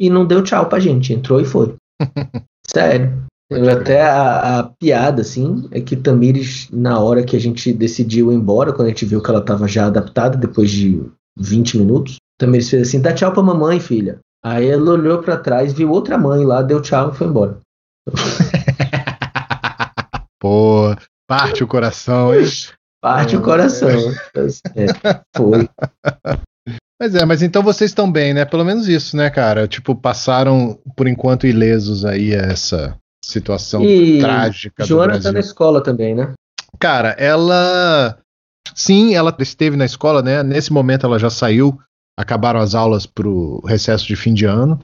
e 0.00 0.08
não 0.08 0.26
deu 0.26 0.42
tchau 0.42 0.66
pra 0.66 0.80
gente. 0.80 1.12
Entrou 1.12 1.40
e 1.40 1.44
foi. 1.44 1.74
Sério. 2.66 3.22
Eu 3.50 3.68
até 3.68 4.00
a, 4.00 4.60
a 4.60 4.62
piada, 4.64 5.20
assim, 5.20 5.68
é 5.70 5.80
que 5.80 5.94
Tamires, 5.94 6.68
na 6.72 6.98
hora 6.98 7.22
que 7.22 7.36
a 7.36 7.40
gente 7.40 7.70
decidiu 7.72 8.32
ir 8.32 8.36
embora, 8.36 8.72
quando 8.72 8.86
a 8.86 8.88
gente 8.88 9.04
viu 9.04 9.22
que 9.22 9.28
ela 9.28 9.40
estava 9.40 9.68
já 9.68 9.86
adaptada, 9.86 10.38
depois 10.38 10.70
de 10.70 11.02
20 11.38 11.76
minutos, 11.76 12.16
Tamires 12.38 12.70
fez 12.70 12.88
assim: 12.88 13.02
dá 13.02 13.12
tchau 13.12 13.30
pra 13.30 13.42
mamãe, 13.42 13.78
filha. 13.78 14.20
Aí 14.42 14.68
ela 14.68 14.92
olhou 14.92 15.22
pra 15.22 15.36
trás, 15.36 15.72
viu 15.72 15.90
outra 15.90 16.16
mãe 16.16 16.44
lá, 16.44 16.62
deu 16.62 16.80
tchau 16.80 17.10
e 17.10 17.14
foi 17.14 17.26
embora. 17.26 17.58
Pô, 20.40 20.96
parte 21.28 21.62
o 21.64 21.66
coração, 21.66 22.34
hein? 22.34 22.46
Parte 23.00 23.36
o 23.36 23.42
coração. 23.42 23.88
É, 24.74 25.20
foi. 25.36 25.68
Mas 27.00 27.16
é, 27.16 27.24
mas 27.24 27.42
então 27.42 27.64
vocês 27.64 27.90
estão 27.90 28.10
bem, 28.10 28.32
né? 28.32 28.44
Pelo 28.44 28.64
menos 28.64 28.86
isso, 28.86 29.16
né, 29.16 29.28
cara? 29.28 29.66
Tipo, 29.66 29.92
passaram 29.92 30.78
por 30.94 31.08
enquanto 31.08 31.48
ilesos 31.48 32.04
aí 32.04 32.32
essa 32.32 32.96
situação 33.24 33.82
E 33.82 34.20
trágica 34.20 34.84
do 34.84 34.86
Joana 34.86 35.14
Brasil. 35.14 35.22
tá 35.24 35.32
na 35.32 35.40
escola 35.40 35.82
também, 35.82 36.14
né? 36.14 36.32
Cara, 36.78 37.08
ela. 37.18 38.16
Sim, 38.72 39.16
ela 39.16 39.34
esteve 39.40 39.76
na 39.76 39.84
escola, 39.84 40.22
né? 40.22 40.44
Nesse 40.44 40.72
momento 40.72 41.04
ela 41.04 41.18
já 41.18 41.28
saiu, 41.28 41.76
acabaram 42.16 42.60
as 42.60 42.72
aulas 42.76 43.04
pro 43.04 43.60
recesso 43.66 44.06
de 44.06 44.14
fim 44.14 44.32
de 44.32 44.44
ano, 44.44 44.78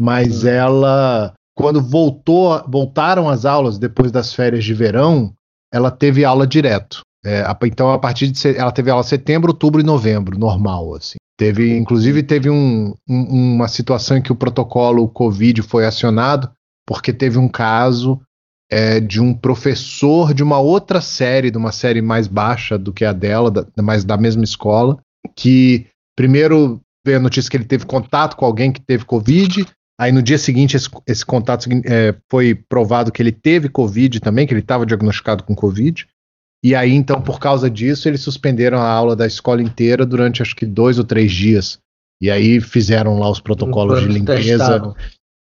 mas 0.00 0.44
Hum. 0.44 0.48
ela, 0.48 1.34
quando 1.54 1.82
voltou, 1.82 2.64
voltaram 2.66 3.28
as 3.28 3.44
aulas 3.44 3.78
depois 3.78 4.10
das 4.10 4.32
férias 4.32 4.64
de 4.64 4.72
verão, 4.72 5.34
ela 5.72 5.90
teve 5.90 6.24
aula 6.24 6.46
direto. 6.46 7.02
É, 7.24 7.44
então, 7.64 7.90
a 7.90 7.98
partir 7.98 8.28
de. 8.28 8.56
Ela 8.56 8.72
teve 8.72 8.90
aula 8.90 9.02
setembro, 9.02 9.50
outubro 9.50 9.80
e 9.80 9.84
novembro, 9.84 10.38
normal, 10.38 10.94
assim. 10.94 11.18
Teve, 11.36 11.76
inclusive, 11.76 12.22
teve 12.22 12.50
um, 12.50 12.94
um, 13.08 13.54
uma 13.54 13.68
situação 13.68 14.16
em 14.16 14.22
que 14.22 14.32
o 14.32 14.36
protocolo 14.36 15.08
Covid 15.08 15.62
foi 15.62 15.86
acionado, 15.86 16.50
porque 16.86 17.12
teve 17.12 17.38
um 17.38 17.48
caso 17.48 18.20
é, 18.70 19.00
de 19.00 19.20
um 19.20 19.32
professor 19.32 20.34
de 20.34 20.42
uma 20.42 20.58
outra 20.58 21.00
série, 21.00 21.50
de 21.50 21.58
uma 21.58 21.72
série 21.72 22.02
mais 22.02 22.26
baixa 22.26 22.76
do 22.76 22.92
que 22.92 23.04
a 23.04 23.12
dela, 23.12 23.50
da, 23.50 23.66
mas 23.80 24.04
da 24.04 24.16
mesma 24.16 24.44
escola, 24.44 24.98
que 25.36 25.86
primeiro 26.16 26.80
veio 27.06 27.18
a 27.18 27.22
notícia 27.22 27.50
que 27.50 27.56
ele 27.56 27.64
teve 27.64 27.86
contato 27.86 28.36
com 28.36 28.44
alguém 28.44 28.72
que 28.72 28.80
teve 28.80 29.04
Covid, 29.04 29.64
aí 30.00 30.12
no 30.12 30.22
dia 30.22 30.38
seguinte 30.38 30.76
esse, 30.76 30.88
esse 31.06 31.24
contato 31.24 31.68
é, 31.84 32.14
foi 32.30 32.54
provado 32.54 33.10
que 33.10 33.22
ele 33.22 33.32
teve 33.32 33.68
Covid 33.68 34.20
também, 34.20 34.46
que 34.46 34.52
ele 34.52 34.60
estava 34.60 34.86
diagnosticado 34.86 35.42
com 35.44 35.54
Covid, 35.54 36.06
e 36.62 36.74
aí, 36.74 36.92
então, 36.92 37.20
por 37.22 37.38
causa 37.38 37.70
disso, 37.70 38.08
eles 38.08 38.20
suspenderam 38.20 38.78
a 38.78 38.90
aula 38.90 39.14
da 39.14 39.26
escola 39.26 39.62
inteira 39.62 40.04
durante 40.04 40.42
acho 40.42 40.56
que 40.56 40.66
dois 40.66 40.98
ou 40.98 41.04
três 41.04 41.30
dias. 41.30 41.78
E 42.20 42.30
aí 42.30 42.60
fizeram 42.60 43.18
lá 43.18 43.30
os 43.30 43.40
protocolos 43.40 44.00
de 44.00 44.08
limpeza. 44.08 44.58
Testaram. 44.58 44.96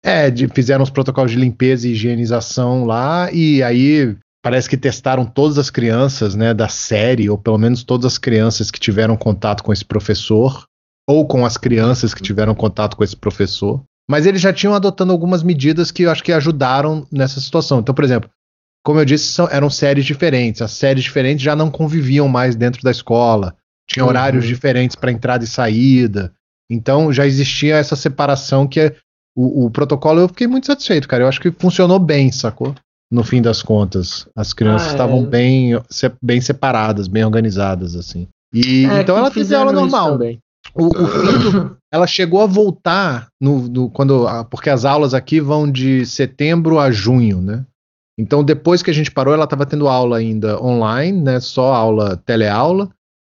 É, 0.04 0.30
de, 0.30 0.46
fizeram 0.48 0.82
os 0.82 0.90
protocolos 0.90 1.32
de 1.32 1.38
limpeza 1.38 1.88
e 1.88 1.92
higienização 1.92 2.84
lá, 2.84 3.32
e 3.32 3.62
aí 3.62 4.16
parece 4.44 4.68
que 4.68 4.76
testaram 4.76 5.26
todas 5.26 5.58
as 5.58 5.70
crianças 5.70 6.34
né, 6.36 6.54
da 6.54 6.68
série, 6.68 7.28
ou 7.28 7.36
pelo 7.36 7.58
menos 7.58 7.82
todas 7.82 8.06
as 8.06 8.18
crianças 8.18 8.70
que 8.70 8.78
tiveram 8.78 9.16
contato 9.16 9.64
com 9.64 9.72
esse 9.72 9.84
professor, 9.84 10.64
ou 11.08 11.26
com 11.26 11.44
as 11.44 11.56
crianças 11.56 12.14
que 12.14 12.22
tiveram 12.22 12.54
contato 12.54 12.96
com 12.96 13.02
esse 13.02 13.16
professor. 13.16 13.82
Mas 14.10 14.24
eles 14.24 14.40
já 14.40 14.52
tinham 14.52 14.74
adotando 14.74 15.12
algumas 15.12 15.42
medidas 15.42 15.90
que 15.90 16.04
eu 16.04 16.10
acho 16.10 16.24
que 16.24 16.32
ajudaram 16.32 17.06
nessa 17.12 17.40
situação. 17.40 17.80
Então, 17.80 17.94
por 17.94 18.04
exemplo, 18.04 18.30
como 18.84 19.00
eu 19.00 19.04
disse, 19.04 19.32
são, 19.32 19.48
eram 19.50 19.68
séries 19.68 20.06
diferentes. 20.06 20.62
As 20.62 20.72
séries 20.72 21.04
diferentes 21.04 21.42
já 21.42 21.54
não 21.54 21.70
conviviam 21.70 22.26
mais 22.26 22.56
dentro 22.56 22.82
da 22.82 22.90
escola. 22.90 23.54
Tinha 23.86 24.04
uhum. 24.04 24.08
horários 24.08 24.46
diferentes 24.46 24.96
para 24.96 25.12
entrada 25.12 25.44
e 25.44 25.46
saída. 25.46 26.32
Então 26.70 27.12
já 27.12 27.26
existia 27.26 27.76
essa 27.76 27.96
separação 27.96 28.66
que 28.66 28.80
é, 28.80 28.96
o, 29.36 29.66
o, 29.66 29.70
protocolo 29.70 30.20
eu 30.20 30.28
fiquei 30.28 30.46
muito 30.46 30.66
satisfeito, 30.66 31.06
cara. 31.06 31.24
Eu 31.24 31.28
acho 31.28 31.40
que 31.40 31.50
funcionou 31.50 31.98
bem, 31.98 32.32
sacou? 32.32 32.74
No 33.10 33.24
fim 33.24 33.40
das 33.40 33.62
contas. 33.62 34.26
As 34.36 34.52
crianças 34.52 34.88
ah, 34.88 34.90
estavam 34.92 35.22
é. 35.22 35.26
bem, 35.26 35.82
se, 35.88 36.10
bem 36.22 36.40
separadas, 36.40 37.08
bem 37.08 37.24
organizadas, 37.24 37.94
assim. 37.94 38.28
E 38.52 38.86
é, 38.86 39.00
então 39.00 39.16
ela 39.16 39.30
fez 39.30 39.52
aula 39.52 39.72
normal. 39.72 40.18
O, 40.78 40.86
o 40.86 41.06
filho, 41.08 41.76
ela 41.92 42.06
chegou 42.06 42.40
a 42.40 42.46
voltar 42.46 43.28
no, 43.40 43.68
no, 43.68 43.90
quando, 43.90 44.26
porque 44.48 44.70
as 44.70 44.84
aulas 44.84 45.12
aqui 45.12 45.40
vão 45.40 45.70
de 45.70 46.06
setembro 46.06 46.78
a 46.78 46.90
junho, 46.90 47.40
né? 47.42 47.66
Então, 48.18 48.44
depois 48.44 48.82
que 48.82 48.90
a 48.90 48.94
gente 48.94 49.10
parou, 49.10 49.34
ela 49.34 49.44
estava 49.44 49.66
tendo 49.66 49.88
aula 49.88 50.18
ainda 50.18 50.60
online, 50.62 51.20
né? 51.20 51.40
Só 51.40 51.72
aula, 51.72 52.16
teleaula. 52.16 52.90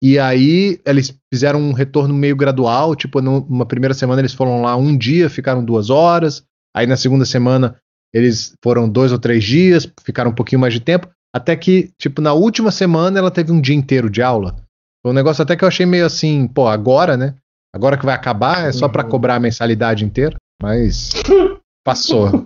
E 0.01 0.17
aí 0.17 0.79
eles 0.85 1.13
fizeram 1.33 1.59
um 1.59 1.73
retorno 1.73 2.13
meio 2.13 2.35
gradual, 2.35 2.95
tipo, 2.95 3.21
numa 3.21 3.65
primeira 3.65 3.93
semana 3.93 4.21
eles 4.21 4.33
foram 4.33 4.61
lá 4.61 4.75
um 4.77 4.97
dia, 4.97 5.29
ficaram 5.29 5.63
duas 5.63 5.89
horas. 5.89 6.43
Aí 6.75 6.87
na 6.87 6.95
segunda 6.95 7.25
semana 7.25 7.75
eles 8.13 8.53
foram 8.63 8.87
dois 8.87 9.11
ou 9.11 9.19
três 9.19 9.43
dias, 9.43 9.91
ficaram 10.03 10.31
um 10.31 10.35
pouquinho 10.35 10.61
mais 10.61 10.73
de 10.73 10.79
tempo. 10.79 11.09
Até 11.35 11.55
que, 11.55 11.91
tipo, 11.97 12.21
na 12.21 12.33
última 12.33 12.71
semana 12.71 13.19
ela 13.19 13.29
teve 13.29 13.51
um 13.51 13.61
dia 13.61 13.75
inteiro 13.75 14.09
de 14.09 14.21
aula. 14.21 14.55
Foi 15.01 15.11
um 15.11 15.15
negócio 15.15 15.41
até 15.41 15.55
que 15.55 15.63
eu 15.63 15.67
achei 15.67 15.85
meio 15.85 16.05
assim, 16.05 16.47
pô, 16.47 16.67
agora, 16.67 17.15
né? 17.15 17.35
Agora 17.73 17.97
que 17.97 18.05
vai 18.05 18.15
acabar, 18.15 18.67
é 18.67 18.71
só 18.71 18.89
para 18.89 19.03
uhum. 19.03 19.09
cobrar 19.09 19.35
a 19.35 19.39
mensalidade 19.39 20.03
inteira. 20.03 20.35
Mas 20.61 21.11
passou. 21.85 22.45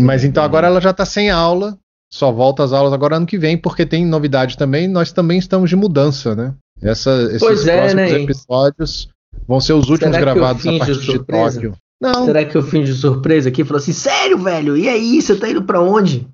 Mas 0.00 0.24
então 0.24 0.42
agora 0.42 0.66
ela 0.66 0.80
já 0.80 0.90
está 0.90 1.04
sem 1.04 1.30
aula, 1.30 1.76
só 2.12 2.32
volta 2.32 2.64
às 2.64 2.72
aulas 2.72 2.92
agora 2.92 3.16
ano 3.16 3.26
que 3.26 3.38
vem, 3.38 3.56
porque 3.56 3.84
tem 3.84 4.06
novidade 4.06 4.56
também. 4.56 4.88
Nós 4.88 5.12
também 5.12 5.38
estamos 5.38 5.68
de 5.68 5.76
mudança, 5.76 6.34
né? 6.34 6.54
Essa, 6.82 7.10
esses 7.24 7.40
pois 7.40 7.66
é, 7.66 7.76
próximos 7.76 8.12
né? 8.12 8.22
episódios 8.22 9.08
vão 9.46 9.60
ser 9.60 9.74
os 9.74 9.88
últimos 9.90 10.14
Será 10.14 10.32
gravados 10.32 10.66
a 10.66 10.78
partir 10.78 10.98
de, 10.98 11.06
de 11.06 11.18
Tóquio. 11.24 11.74
Não. 12.00 12.24
Será 12.24 12.44
que 12.44 12.56
eu 12.56 12.62
fim 12.62 12.82
de 12.82 12.94
surpresa 12.94 13.50
aqui 13.50 13.62
falou 13.62 13.78
assim: 13.78 13.92
sério, 13.92 14.38
velho? 14.38 14.76
E 14.76 14.88
aí, 14.88 15.20
você 15.20 15.36
tá 15.36 15.48
indo 15.50 15.62
pra 15.62 15.82
onde? 15.82 16.26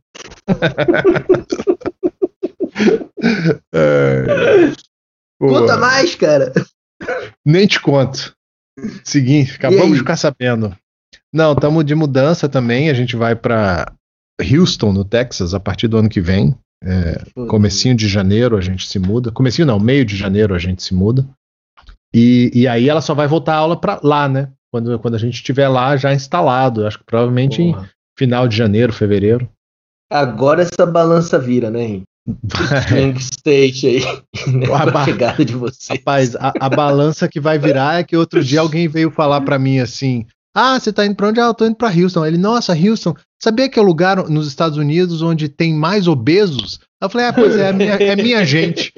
é, 3.74 4.72
Conta 5.38 5.76
mais, 5.76 6.14
cara. 6.14 6.52
Nem 7.44 7.66
te 7.66 7.80
conto. 7.80 8.34
Seguinte, 9.04 9.54
acabamos 9.56 9.92
de 9.92 9.98
ficar 9.98 10.16
sabendo. 10.16 10.76
Não, 11.32 11.52
estamos 11.52 11.84
de 11.84 11.94
mudança 11.94 12.48
também. 12.48 12.90
A 12.90 12.94
gente 12.94 13.16
vai 13.16 13.34
para 13.34 13.92
Houston, 14.40 14.92
no 14.92 15.04
Texas, 15.04 15.54
a 15.54 15.60
partir 15.60 15.88
do 15.88 15.98
ano 15.98 16.08
que 16.08 16.20
vem. 16.20 16.54
É, 16.82 17.24
comecinho 17.48 17.94
de 17.94 18.06
janeiro 18.06 18.56
a 18.56 18.60
gente 18.60 18.86
se 18.86 18.98
muda. 18.98 19.30
Comecinho 19.30 19.66
não, 19.66 19.78
meio 19.78 20.04
de 20.04 20.16
janeiro 20.16 20.54
a 20.54 20.58
gente 20.58 20.82
se 20.82 20.94
muda. 20.94 21.26
E, 22.14 22.50
e 22.54 22.68
aí 22.68 22.88
ela 22.88 23.00
só 23.00 23.14
vai 23.14 23.26
voltar 23.26 23.54
a 23.54 23.58
aula 23.58 23.78
para 23.78 24.00
lá, 24.02 24.28
né? 24.28 24.50
Quando, 24.72 24.98
quando 24.98 25.14
a 25.14 25.18
gente 25.18 25.34
estiver 25.34 25.68
lá 25.68 25.96
já 25.96 26.12
instalado. 26.12 26.86
Acho 26.86 26.98
que 26.98 27.04
provavelmente 27.04 27.62
Porra. 27.62 27.84
em 27.84 27.88
final 28.18 28.48
de 28.48 28.56
janeiro, 28.56 28.92
fevereiro. 28.92 29.48
Agora 30.10 30.62
essa 30.62 30.86
balança 30.86 31.38
vira, 31.38 31.70
né? 31.70 32.02
Swing 32.88 33.18
state 33.18 33.86
aí. 33.86 34.02
Né? 34.46 34.66
A 34.70 35.04
chegada 35.04 35.44
de 35.44 35.54
você. 35.54 35.94
Rapaz, 35.94 36.36
a, 36.36 36.52
a 36.60 36.68
balança 36.68 37.28
que 37.28 37.40
vai 37.40 37.58
virar 37.58 38.00
é 38.00 38.04
que 38.04 38.16
outro 38.16 38.44
dia 38.44 38.60
alguém 38.60 38.86
veio 38.86 39.10
falar 39.10 39.40
para 39.40 39.58
mim 39.58 39.80
assim: 39.80 40.24
ah, 40.54 40.80
você 40.80 40.90
tá 40.90 41.04
indo 41.04 41.14
pra 41.14 41.28
onde? 41.28 41.38
Ah, 41.38 41.46
eu 41.46 41.54
tô 41.54 41.66
indo 41.66 41.76
pra 41.76 41.92
Houston. 41.92 42.24
Ele, 42.24 42.38
nossa, 42.38 42.72
Houston, 42.72 43.14
sabia 43.38 43.68
que 43.68 43.78
é 43.78 43.82
o 43.82 43.84
lugar 43.84 44.16
nos 44.28 44.48
Estados 44.48 44.78
Unidos 44.78 45.20
onde 45.20 45.50
tem 45.50 45.74
mais 45.74 46.08
obesos? 46.08 46.80
Eu 46.98 47.10
falei, 47.10 47.26
ah, 47.26 47.32
pois 47.34 47.54
é, 47.56 47.68
é 47.68 47.72
minha, 47.74 47.92
é 47.92 48.16
minha 48.16 48.42
gente. 48.42 48.90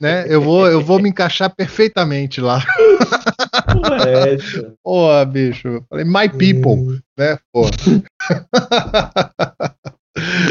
né? 0.00 0.26
Eu 0.28 0.42
vou, 0.42 0.66
eu 0.66 0.80
vou 0.80 1.00
me 1.00 1.08
encaixar 1.08 1.54
perfeitamente 1.54 2.40
lá. 2.40 2.64
Pô, 4.82 5.24
bicho. 5.24 5.68
Eu 5.68 5.84
falei, 5.88 6.04
my 6.04 6.28
people, 6.28 6.72
hum. 6.72 6.98
né? 7.16 7.38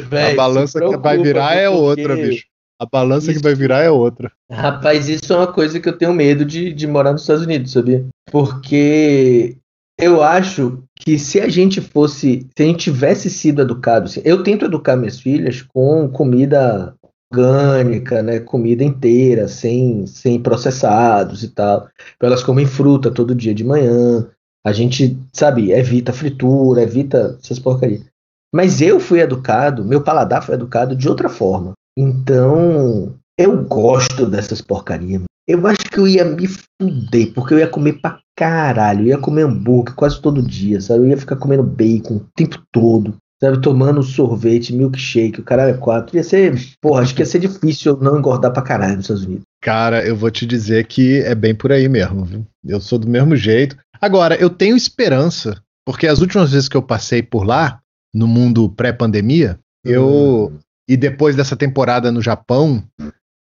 Véi, 0.10 0.34
a 0.34 0.36
balança 0.36 0.80
que 0.80 0.98
vai 0.98 1.18
virar 1.18 1.56
é 1.56 1.70
outra, 1.70 2.16
bicho. 2.16 2.46
A 2.80 2.86
balança 2.86 3.32
isso... 3.32 3.40
que 3.40 3.44
vai 3.44 3.56
virar 3.56 3.82
é 3.82 3.90
outra. 3.90 4.32
Rapaz, 4.52 5.10
isso 5.10 5.34
é 5.34 5.36
uma 5.36 5.52
coisa 5.52 5.80
que 5.80 5.90
eu 5.90 5.98
tenho 5.98 6.14
medo 6.14 6.46
de, 6.46 6.72
de 6.72 6.86
morar 6.86 7.12
nos 7.12 7.22
Estados 7.22 7.44
Unidos, 7.44 7.72
sabia? 7.72 8.06
Porque 8.32 9.58
eu 10.00 10.22
acho 10.22 10.84
que 10.96 11.18
se 11.18 11.42
a 11.42 11.50
gente 11.50 11.82
fosse, 11.82 12.48
se 12.56 12.64
a 12.64 12.66
gente 12.66 12.84
tivesse 12.84 13.30
sido 13.30 13.62
educado, 13.62 14.06
assim, 14.06 14.22
eu 14.24 14.44
tento 14.44 14.66
educar 14.66 14.96
minhas 14.96 15.20
filhas 15.20 15.64
com 15.64 16.08
comida 16.10 16.94
orgânica, 17.32 18.22
né, 18.22 18.40
comida 18.40 18.84
inteira, 18.84 19.48
sem, 19.48 20.06
sem 20.08 20.42
processados 20.42 21.44
e 21.44 21.50
tal. 21.50 21.88
Elas 22.22 22.44
comem 22.44 22.66
fruta 22.66 23.12
todo 23.12 23.36
dia 23.36 23.54
de 23.54 23.64
manhã. 23.64 24.28
A 24.66 24.72
gente, 24.72 25.18
sabe, 25.34 25.72
evita 25.72 26.14
fritura, 26.14 26.84
evita 26.84 27.38
essas 27.42 27.60
porcarias. 27.60 28.06
Mas 28.54 28.82
eu 28.82 29.00
fui 29.00 29.20
educado, 29.20 29.84
meu 29.84 30.02
paladar 30.02 30.44
foi 30.44 30.56
educado 30.56 30.96
de 30.96 31.08
outra 31.08 31.30
forma. 31.30 31.74
Então, 31.98 33.16
eu 33.38 33.64
gosto 33.64 34.26
dessas 34.26 34.62
porcarias. 34.62 35.24
Eu 35.48 35.66
acho 35.66 35.90
que 35.90 35.98
eu 35.98 36.08
ia 36.08 36.26
me 36.26 36.48
fuder, 36.48 37.34
porque 37.34 37.54
eu 37.54 37.60
ia 37.60 37.68
comer 37.68 38.02
pra 38.02 38.20
caralho. 38.38 39.02
Eu 39.02 39.08
ia 39.08 39.18
comer 39.18 39.44
hambúrguer 39.44 39.96
quase 39.96 40.22
todo 40.22 40.42
dia, 40.42 40.82
sabe? 40.82 41.00
Eu 41.00 41.08
ia 41.08 41.18
ficar 41.18 41.38
comendo 41.38 41.64
bacon 41.64 42.18
o 42.18 42.26
tempo 42.36 42.62
todo, 42.72 43.16
sabe? 43.42 43.62
Tomando 43.62 44.04
sorvete, 44.04 44.74
milkshake, 44.74 45.40
o 45.40 45.44
caralho 45.44 45.76
é 45.76 45.78
quatro. 45.78 46.16
Ia 46.18 46.24
ser, 46.24 46.60
porra, 46.82 47.02
acho 47.02 47.16
que 47.16 47.22
ia 47.22 47.26
ser 47.26 47.40
difícil 47.40 47.94
eu 47.94 48.02
não 48.02 48.18
engordar 48.18 48.52
pra 48.52 48.62
caralho 48.62 48.98
nos 48.98 49.06
Estados 49.06 49.24
Unidos. 49.24 49.44
Cara, 49.62 50.06
eu 50.06 50.16
vou 50.16 50.30
te 50.30 50.46
dizer 50.46 50.86
que 50.86 51.22
é 51.22 51.34
bem 51.34 51.56
por 51.56 51.72
aí 51.72 51.88
mesmo, 51.88 52.26
viu? 52.26 52.46
Eu 52.66 52.82
sou 52.82 53.00
do 53.00 53.08
mesmo 53.08 53.36
jeito. 53.36 53.78
Agora, 54.00 54.36
eu 54.36 54.50
tenho 54.50 54.76
esperança, 54.76 55.62
porque 55.86 56.08
as 56.08 56.20
últimas 56.20 56.52
vezes 56.52 56.68
que 56.68 56.78
eu 56.78 56.82
passei 56.82 57.24
por 57.24 57.46
lá, 57.46 57.80
no 58.14 58.28
mundo 58.28 58.70
pré-pandemia, 58.70 59.60
eu. 59.84 60.52
Hum. 60.54 60.60
E 60.90 60.96
depois 60.96 61.36
dessa 61.36 61.56
temporada 61.58 62.14
no 62.14 62.22
Japão, 62.22 62.82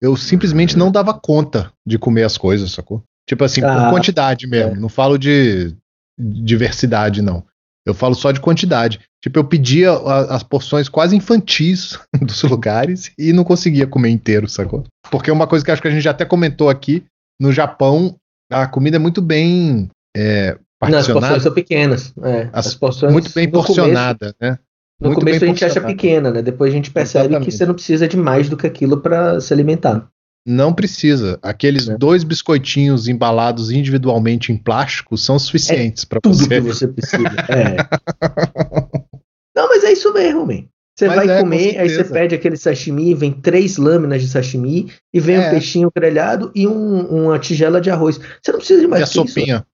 eu 0.02 0.16
simplesmente 0.16 0.76
não 0.76 0.90
dava 0.90 1.14
conta 1.14 1.72
de 1.86 1.96
comer 1.96 2.24
as 2.24 2.36
coisas, 2.36 2.72
sacou? 2.72 3.04
Tipo 3.28 3.44
assim, 3.44 3.62
ah, 3.62 3.84
por 3.84 3.90
quantidade 3.90 4.48
mesmo. 4.48 4.72
É. 4.72 4.78
Não 4.80 4.88
falo 4.88 5.16
de 5.16 5.72
diversidade, 6.18 7.22
não. 7.22 7.44
Eu 7.86 7.94
falo 7.94 8.16
só 8.16 8.32
de 8.32 8.40
quantidade. 8.40 9.00
Tipo, 9.22 9.38
eu 9.38 9.44
pedia 9.44 9.92
as 9.92 10.42
porções 10.42 10.88
quase 10.88 11.14
infantis 11.14 11.98
dos 12.20 12.42
lugares 12.42 13.12
e 13.16 13.32
não 13.32 13.44
conseguia 13.44 13.86
comer 13.86 14.10
inteiro, 14.10 14.48
sacou? 14.48 14.84
Porque 15.10 15.30
uma 15.30 15.46
coisa 15.46 15.64
que 15.64 15.70
acho 15.70 15.80
que 15.80 15.88
a 15.88 15.90
gente 15.90 16.02
já 16.02 16.10
até 16.10 16.24
comentou 16.24 16.68
aqui, 16.68 17.04
no 17.40 17.52
Japão, 17.52 18.16
a 18.50 18.66
comida 18.66 18.96
é 18.96 18.98
muito 18.98 19.22
bem 19.22 19.88
é, 20.16 20.58
Não, 20.82 20.98
as 20.98 21.08
porções 21.08 21.42
são 21.42 21.52
pequenas. 21.52 22.12
É, 22.22 22.48
as, 22.52 22.66
as 22.68 22.74
porções 22.74 23.12
muito 23.12 23.32
bem 23.32 23.50
porcionada, 23.50 24.34
começo, 24.34 24.36
né? 24.40 24.58
No 25.00 25.08
Muito 25.08 25.18
começo 25.20 25.44
a 25.44 25.48
gente 25.48 25.64
acha 25.64 25.80
pequena, 25.80 26.30
né? 26.30 26.40
Depois 26.40 26.72
a 26.72 26.74
gente 26.76 26.90
percebe 26.90 27.26
Exatamente. 27.26 27.50
que 27.50 27.56
você 27.56 27.66
não 27.66 27.74
precisa 27.74 28.08
de 28.08 28.16
mais 28.16 28.48
do 28.48 28.56
que 28.56 28.66
aquilo 28.66 28.98
para 28.98 29.38
se 29.40 29.52
alimentar. 29.52 30.08
Não 30.46 30.72
precisa. 30.72 31.38
Aqueles 31.42 31.88
é. 31.88 31.98
dois 31.98 32.24
biscoitinhos 32.24 33.08
embalados 33.08 33.70
individualmente 33.70 34.52
em 34.52 34.56
plástico 34.56 35.18
são 35.18 35.38
suficientes 35.38 36.04
é 36.04 36.06
para 36.06 36.20
você. 36.24 36.44
Tudo 36.44 36.48
que 36.48 36.60
você 36.60 36.88
precisa. 36.88 37.28
É. 37.50 37.76
não, 39.54 39.68
mas 39.68 39.84
é 39.84 39.92
isso 39.92 40.12
mesmo, 40.14 40.46
man. 40.46 40.64
Você 40.98 41.08
Mas 41.08 41.16
vai 41.16 41.28
é, 41.28 41.34
com 41.36 41.42
comer, 41.42 41.78
aí 41.78 41.90
você 41.90 42.04
pede 42.04 42.34
aquele 42.34 42.56
sashimi, 42.56 43.12
vem 43.12 43.30
três 43.30 43.76
lâminas 43.76 44.22
de 44.22 44.28
sashimi, 44.28 44.90
e 45.12 45.20
vem 45.20 45.36
É. 45.36 45.46
um 45.46 45.50
peixinho 45.50 45.90
grelhado 45.94 46.50
e 46.54 46.66
um- 46.66 47.26
uma 47.26 47.38
tigela 47.38 47.82
de 47.82 47.90
arroz. 47.90 48.18
Você 48.42 48.50
não 48.50 48.58
precisa 48.58 48.80
de 48.80 48.86
E 48.86 48.88
mais 48.88 49.02
a 49.02 49.06
que 49.06 49.20
isso. 49.26 49.64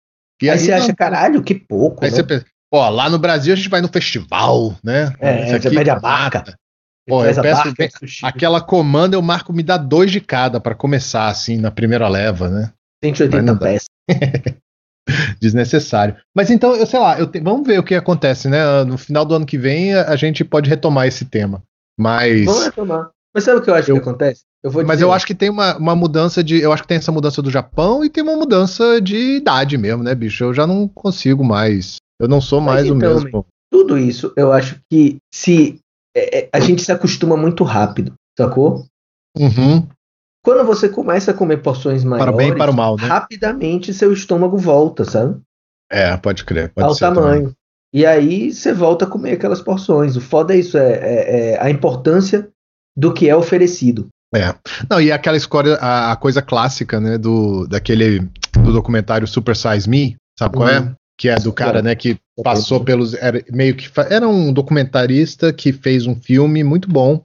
E 0.43 0.51
Aí 0.51 0.59
você 0.59 0.71
não, 0.73 0.79
acha, 0.79 0.95
caralho, 0.95 1.43
que 1.43 1.55
pouco, 1.55 2.05
Aí 2.05 2.11
né? 2.11 2.17
você 2.17 2.23
pensa, 2.25 2.45
ó, 2.73 2.89
lá 2.89 3.09
no 3.09 3.19
Brasil 3.19 3.53
a 3.53 3.57
gente 3.57 3.69
vai 3.69 3.81
no 3.81 3.89
festival, 3.89 4.75
né? 4.83 5.13
É, 5.21 5.43
Isso 5.45 5.51
você 5.63 5.69
aqui 5.69 5.77
pede 5.77 5.91
a 5.91 5.95
mata. 5.95 6.03
barca. 6.41 6.55
Pô, 7.09 7.25
eu 7.25 7.35
peço 7.43 7.43
barca, 7.63 7.75
bem- 7.77 7.91
sushi. 7.91 8.25
Aquela 8.27 8.61
comanda 8.61 9.17
eu 9.17 9.23
marco 9.23 9.53
me 9.53 9.63
dá 9.63 9.77
dois 9.77 10.11
de 10.11 10.21
cada 10.21 10.61
pra 10.61 10.75
começar, 10.75 11.29
assim, 11.29 11.57
na 11.57 11.71
primeira 11.71 12.09
leva, 12.09 12.49
né? 12.49 12.73
180 13.05 13.37
Mas 13.37 13.45
não 13.47 13.55
dá. 13.55 13.67
peças. 13.67 13.89
Desnecessário. 15.41 16.17
Mas 16.35 16.51
então, 16.51 16.75
eu 16.77 16.87
sei 16.87 16.99
lá, 17.01 17.19
eu 17.19 17.27
te- 17.27 17.41
vamos 17.41 17.67
ver 17.67 17.79
o 17.79 17.83
que 17.83 17.95
acontece, 17.95 18.49
né? 18.49 18.85
No 18.85 18.97
final 18.97 19.25
do 19.25 19.35
ano 19.35 19.45
que 19.47 19.59
vem 19.59 19.93
a, 19.95 20.11
a 20.11 20.17
gente 20.17 20.45
pode 20.45 20.71
retomar 20.71 21.07
esse 21.07 21.25
tema. 21.25 21.63
Mas. 21.99 22.45
Vamos 22.45 22.65
retomar. 22.67 23.11
Mas 23.35 23.45
sabe 23.45 23.59
o 23.59 23.63
que 23.63 23.71
eu 23.71 23.75
acho 23.75 23.91
Eu- 23.91 23.97
que 23.97 24.03
acontece? 24.03 24.43
Eu 24.65 24.71
vou 24.71 24.83
Mas 24.85 24.99
dizer, 24.99 25.05
eu 25.05 25.13
acho 25.13 25.27
que 25.27 25.35
tem 25.35 25.51
uma, 25.51 25.77
uma 25.77 25.97
mudança 25.97 26.43
de. 26.43 26.61
Eu 26.61 26.73
acho 26.73 26.83
que 26.83 26.89
tem 26.89 26.99
essa 26.99 27.11
mudança 27.11 27.43
do 27.43 27.51
Japão 27.51 28.05
e 28.05 28.09
tem 28.11 28.23
uma 28.23 28.37
mudança 28.37 29.01
de 29.01 29.37
idade 29.37 29.77
mesmo, 29.77 30.03
né, 30.05 30.15
bicho? 30.15 30.45
Eu 30.45 30.55
já 30.55 30.67
não 30.67 30.87
consigo 30.87 31.43
mais. 31.45 31.97
Eu 32.21 32.29
não 32.29 32.41
sou 32.41 32.61
Mas 32.61 32.75
mais 32.85 32.91
o 32.91 32.95
então, 32.97 33.15
mesmo. 33.21 33.47
tudo 33.71 33.99
isso, 33.99 34.33
eu 34.37 34.53
acho 34.53 34.79
que 34.89 35.17
se 35.35 35.81
é, 36.17 36.41
é, 36.45 36.49
a 36.53 36.61
gente 36.61 36.81
se 36.83 36.93
acostuma 36.93 37.37
muito 37.37 37.65
rápido, 37.65 38.13
sacou? 38.39 38.85
Uhum. 39.37 39.87
Quando 40.45 40.65
você 40.65 40.89
começa 40.89 41.31
a 41.33 41.35
comer 41.35 41.63
porções 41.63 42.05
maiores, 42.05 42.33
Para 42.33 42.37
bem 42.37 42.57
para 42.57 42.71
o 42.71 42.75
mal, 42.75 42.97
né? 42.97 43.07
rapidamente 43.07 43.93
seu 43.95 44.13
estômago 44.13 44.57
volta, 44.57 45.05
sabe? 45.05 45.41
É, 45.91 46.17
pode 46.17 46.45
crer. 46.45 46.73
Pode 46.73 46.87
Ao 46.87 46.95
ser 46.95 47.07
também. 47.07 47.23
tamanho. 47.23 47.53
E 47.93 48.07
aí 48.07 48.53
você 48.53 48.73
volta 48.73 49.05
a 49.05 49.09
comer 49.09 49.33
aquelas 49.33 49.61
porções. 49.61 50.17
O 50.17 50.21
foda 50.21 50.55
é 50.55 50.59
isso, 50.59 50.79
é, 50.79 50.93
é- 50.93 51.51
é 51.53 51.61
a 51.63 51.69
importância 51.71 52.49
do 52.97 53.13
que 53.13 53.29
é 53.29 53.37
oferecido. 53.37 54.09
Não, 54.89 55.01
e 55.01 55.13
aquela 55.13 55.37
história, 55.37 55.75
a, 55.77 56.13
a 56.13 56.17
coisa 56.17 56.41
clássica, 56.41 57.01
né, 57.01 57.19
do, 57.19 57.67
daquele, 57.67 58.21
do 58.53 58.73
documentário 58.73 59.27
Super 59.27 59.55
Size 59.55 59.89
Me, 59.89 60.17
sabe 60.39 60.57
qual 60.57 60.69
é? 60.69 60.81
Uhum. 60.81 60.95
Que 61.19 61.29
é 61.29 61.37
do 61.37 61.53
cara, 61.53 61.81
É. 61.81 61.83
né, 61.83 61.95
que 61.95 62.17
passou 62.43 62.83
pelos, 62.83 63.15
era 63.15 63.45
meio 63.51 63.77
que, 63.77 63.89
era 64.09 64.27
um 64.27 64.53
documentarista 64.53 65.53
que 65.53 65.73
fez 65.73 66.07
um 66.07 66.17
filme 66.17 66.65
muito 66.65 66.89
bom, 66.89 67.23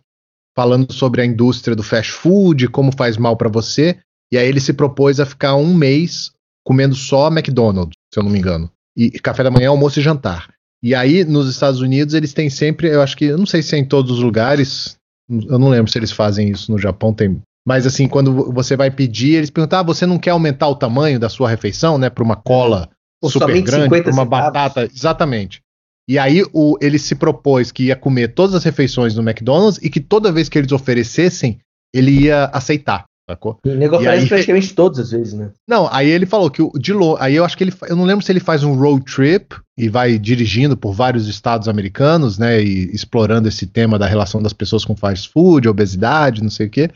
falando 0.56 0.92
sobre 0.92 1.22
a 1.22 1.26
indústria 1.26 1.76
do 1.76 1.84
fast 1.84 2.12
food, 2.12 2.68
como 2.68 2.92
faz 2.96 3.18
mal 3.18 3.38
pra 3.38 3.50
você, 3.50 3.98
e 4.32 4.38
aí 4.38 4.48
ele 4.48 4.60
se 4.60 4.74
propôs 4.74 5.20
a 5.20 5.26
ficar 5.26 5.56
um 5.56 5.74
mês 5.74 6.32
comendo 6.66 6.96
só 6.96 7.28
McDonald's, 7.28 7.96
se 8.14 8.20
eu 8.20 8.24
não 8.24 8.30
me 8.30 8.40
engano, 8.40 8.70
e 8.96 9.12
café 9.12 9.44
da 9.44 9.52
manhã, 9.52 9.70
almoço 9.70 10.00
e 10.00 10.04
jantar. 10.04 10.50
E 10.84 10.94
aí, 10.94 11.24
nos 11.24 11.50
Estados 11.50 11.80
Unidos, 11.80 12.14
eles 12.14 12.34
têm 12.34 12.50
sempre, 12.50 12.90
eu 12.90 13.02
acho 13.02 13.16
que, 13.16 13.26
eu 13.26 13.38
não 13.38 13.46
sei 13.46 13.64
se 13.64 13.76
é 13.76 13.80
em 13.80 13.86
todos 13.86 14.12
os 14.12 14.20
lugares, 14.20 14.98
eu 15.30 15.60
não 15.60 15.70
lembro 15.70 15.92
se 15.92 15.98
eles 15.98 16.12
fazem 16.12 16.50
isso 16.50 16.72
no 16.72 16.78
Japão, 16.78 17.14
tem. 17.14 17.42
Mas 17.66 17.86
assim, 17.86 18.08
quando 18.08 18.52
você 18.52 18.76
vai 18.78 18.90
pedir, 18.90 19.36
eles 19.36 19.50
perguntam: 19.50 19.80
ah, 19.80 19.84
você 19.84 20.06
não 20.06 20.18
quer 20.18 20.32
aumentar 20.32 20.68
o 20.68 20.76
tamanho 20.76 21.20
da 21.20 21.30
sua 21.30 21.50
refeição, 21.50 21.98
né? 21.98 22.10
Para 22.10 22.24
uma 22.24 22.36
cola 22.36 22.90
Ou 23.22 23.30
super 23.30 23.62
grande, 23.62 23.84
50 23.84 24.04
para 24.04 24.14
uma 24.14 24.24
centavos. 24.24 24.54
batata. 24.54 24.84
Exatamente. 24.86 25.62
E 26.10 26.18
aí 26.18 26.44
o, 26.54 26.78
ele 26.82 26.98
se 26.98 27.16
propôs 27.16 27.72
que 27.72 27.88
ia 27.88 27.96
comer 27.96 28.30
todas 28.30 28.56
as 28.56 28.64
refeições 28.64 29.14
no 29.16 29.22
McDonald's 29.22 29.78
e 29.84 29.90
que 29.90 30.00
toda 30.00 30.32
vez 30.32 30.48
que 30.48 30.58
eles 30.58 30.72
oferecessem, 30.72 31.60
ele 31.94 32.12
ia 32.12 32.46
aceitar. 32.46 33.04
Sacou? 33.30 33.60
E 33.66 33.70
o 33.70 33.76
nego 33.76 33.96
E 33.96 33.98
oferece 33.98 34.24
aí- 34.24 34.30
praticamente 34.30 34.74
todas 34.74 35.00
as 35.00 35.12
vezes, 35.12 35.34
né? 35.34 35.52
Não, 35.68 35.90
aí 35.92 36.10
ele 36.10 36.26
falou 36.26 36.50
que 36.50 36.62
o 36.62 36.72
de 36.80 36.94
lo, 36.94 37.18
aí 37.20 37.36
eu 37.36 37.44
acho 37.44 37.58
que 37.58 37.64
ele, 37.66 37.74
eu 37.90 37.96
não 37.96 38.06
lembro 38.06 38.24
se 38.24 38.32
ele 38.32 38.40
faz 38.40 38.64
um 38.64 38.74
road 38.76 39.04
trip 39.04 39.56
e 39.78 39.90
vai 39.90 40.18
dirigindo 40.18 40.78
por 40.78 40.94
vários 40.94 41.28
estados 41.28 41.68
americanos, 41.68 42.38
né, 42.38 42.62
e 42.62 42.86
explorando 42.96 43.48
esse 43.50 43.68
tema 43.68 44.00
da 44.00 44.08
relação 44.08 44.42
das 44.42 44.54
pessoas 44.54 44.86
com 44.86 44.96
fast 44.96 45.30
food, 45.30 45.68
obesidade, 45.68 46.42
não 46.42 46.50
sei 46.50 46.68
o 46.68 46.70
quê. 46.70 46.90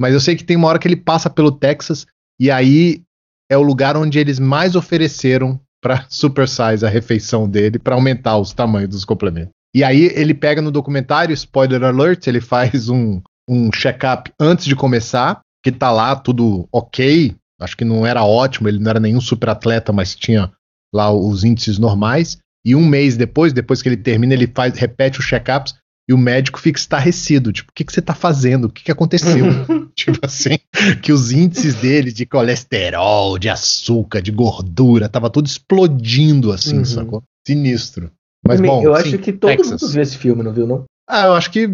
Mas 0.00 0.12
eu 0.12 0.20
sei 0.20 0.34
que 0.34 0.44
tem 0.44 0.56
uma 0.56 0.68
hora 0.68 0.78
que 0.78 0.88
ele 0.88 0.96
passa 0.96 1.30
pelo 1.30 1.52
Texas 1.52 2.04
e 2.40 2.50
aí 2.50 3.02
é 3.50 3.56
o 3.56 3.62
lugar 3.62 3.96
onde 3.96 4.18
eles 4.18 4.40
mais 4.40 4.74
ofereceram 4.74 5.60
para 5.80 6.04
supersize 6.10 6.84
a 6.84 6.88
refeição 6.88 7.48
dele 7.48 7.78
para 7.78 7.94
aumentar 7.94 8.36
os 8.38 8.52
tamanhos 8.52 8.90
dos 8.90 9.04
complementos. 9.04 9.50
E 9.74 9.84
aí 9.84 10.10
ele 10.14 10.34
pega 10.34 10.60
no 10.60 10.70
documentário, 10.72 11.32
spoiler 11.32 11.84
alert, 11.84 12.26
ele 12.26 12.40
faz 12.40 12.88
um, 12.88 13.20
um 13.48 13.70
check-up 13.72 14.32
antes 14.40 14.64
de 14.64 14.74
começar, 14.74 15.40
que 15.72 15.72
tá 15.72 15.90
lá 15.90 16.14
tudo 16.14 16.68
ok. 16.70 17.34
Acho 17.60 17.76
que 17.76 17.84
não 17.84 18.06
era 18.06 18.22
ótimo, 18.24 18.68
ele 18.68 18.78
não 18.78 18.88
era 18.90 19.00
nenhum 19.00 19.20
super 19.20 19.48
atleta, 19.48 19.92
mas 19.92 20.14
tinha 20.14 20.52
lá 20.94 21.10
os 21.10 21.42
índices 21.42 21.76
normais. 21.76 22.38
E 22.64 22.76
um 22.76 22.86
mês 22.86 23.16
depois, 23.16 23.52
depois 23.52 23.82
que 23.82 23.88
ele 23.88 23.96
termina, 23.96 24.32
ele 24.32 24.46
faz, 24.46 24.78
repete 24.78 25.18
os 25.18 25.26
check-ups 25.26 25.74
e 26.08 26.14
o 26.14 26.18
médico 26.18 26.60
fica 26.60 26.78
estarrecido. 26.78 27.52
Tipo, 27.52 27.70
o 27.70 27.74
que, 27.74 27.82
que 27.84 27.92
você 27.92 28.00
tá 28.00 28.14
fazendo? 28.14 28.66
O 28.66 28.70
que, 28.70 28.84
que 28.84 28.92
aconteceu? 28.92 29.46
tipo 29.96 30.20
assim, 30.22 30.56
que 31.02 31.12
os 31.12 31.32
índices 31.32 31.74
dele 31.74 32.12
de 32.12 32.24
colesterol, 32.26 33.36
de 33.38 33.48
açúcar, 33.48 34.20
de 34.22 34.30
gordura, 34.30 35.08
tava 35.08 35.28
tudo 35.28 35.46
explodindo 35.46 36.52
assim, 36.52 36.78
Uhum. 36.78 36.84
sacou? 36.84 37.22
Sinistro. 37.44 38.12
Mas 38.46 38.60
bom, 38.60 38.82
eu 38.84 38.94
sim, 38.94 39.02
acho 39.02 39.18
que 39.18 39.32
todo 39.32 39.50
Texas. 39.50 39.82
mundo 39.82 39.92
viu 39.92 40.02
esse 40.02 40.16
filme, 40.16 40.42
não 40.44 40.52
viu, 40.52 40.66
não? 40.66 40.84
Ah, 41.08 41.26
eu 41.26 41.34
acho 41.34 41.50
que 41.50 41.66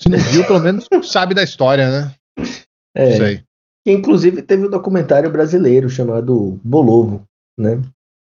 se 0.00 0.08
não 0.08 0.18
viu, 0.18 0.44
pelo 0.46 0.60
menos 0.60 0.86
sabe 1.02 1.34
da 1.34 1.42
história, 1.42 1.90
né? 1.90 2.14
É, 2.96 3.16
sei. 3.16 3.42
que 3.84 3.92
inclusive 3.92 4.42
teve 4.42 4.66
um 4.66 4.70
documentário 4.70 5.30
brasileiro 5.30 5.88
chamado 5.88 6.58
Bolovo, 6.64 7.22
né? 7.58 7.80